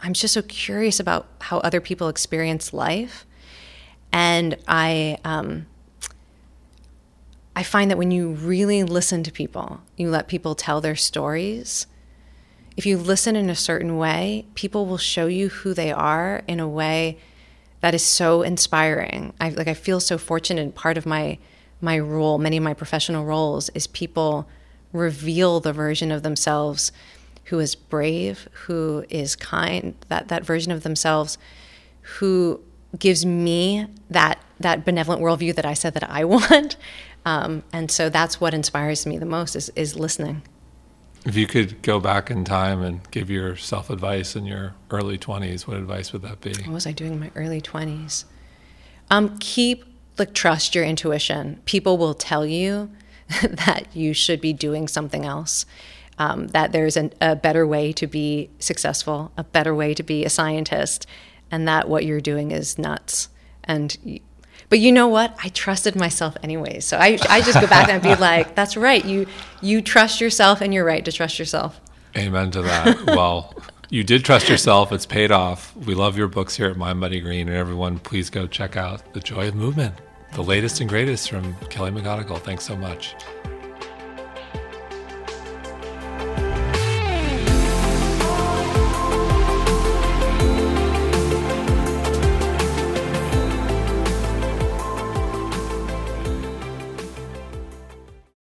[0.00, 3.26] I'm just so curious about how other people experience life.
[4.12, 5.66] And I, um,
[7.56, 11.86] I find that when you really listen to people, you let people tell their stories,
[12.76, 16.60] if you listen in a certain way, people will show you who they are in
[16.60, 17.18] a way
[17.80, 19.32] that is so inspiring.
[19.40, 20.74] I like I feel so fortunate.
[20.74, 21.38] Part of my
[21.80, 24.48] my role, many of my professional roles, is people
[24.92, 26.92] reveal the version of themselves
[27.46, 31.38] who is brave, who is kind, that that version of themselves
[32.18, 32.60] who
[32.98, 36.76] gives me that that benevolent worldview that I said that I want.
[37.24, 40.42] Um, and so that's what inspires me the most is, is listening.
[41.24, 45.66] If you could go back in time and give yourself advice in your early 20s,
[45.66, 46.52] what advice would that be?
[46.64, 48.24] What was I doing in my early 20s?
[49.10, 49.84] Um, keep,
[50.18, 51.60] like, trust your intuition.
[51.64, 52.90] People will tell you
[53.42, 55.64] that you should be doing something else,
[56.18, 60.24] um, that there's an, a better way to be successful, a better way to be
[60.24, 61.06] a scientist,
[61.50, 63.28] and that what you're doing is nuts.
[63.62, 64.20] And
[64.72, 65.36] but you know what?
[65.44, 66.80] I trusted myself anyway.
[66.80, 69.04] So I, I just go back and be like, that's right.
[69.04, 69.26] You
[69.60, 71.78] you trust yourself and you're right to trust yourself.
[72.16, 73.04] Amen to that.
[73.06, 73.54] well,
[73.90, 74.90] you did trust yourself.
[74.90, 75.76] It's paid off.
[75.76, 77.42] We love your books here at mindbodygreen.
[77.42, 79.94] And everyone, please go check out The Joy of Movement,
[80.32, 82.38] the latest and greatest from Kelly McGonigal.
[82.38, 83.14] Thanks so much.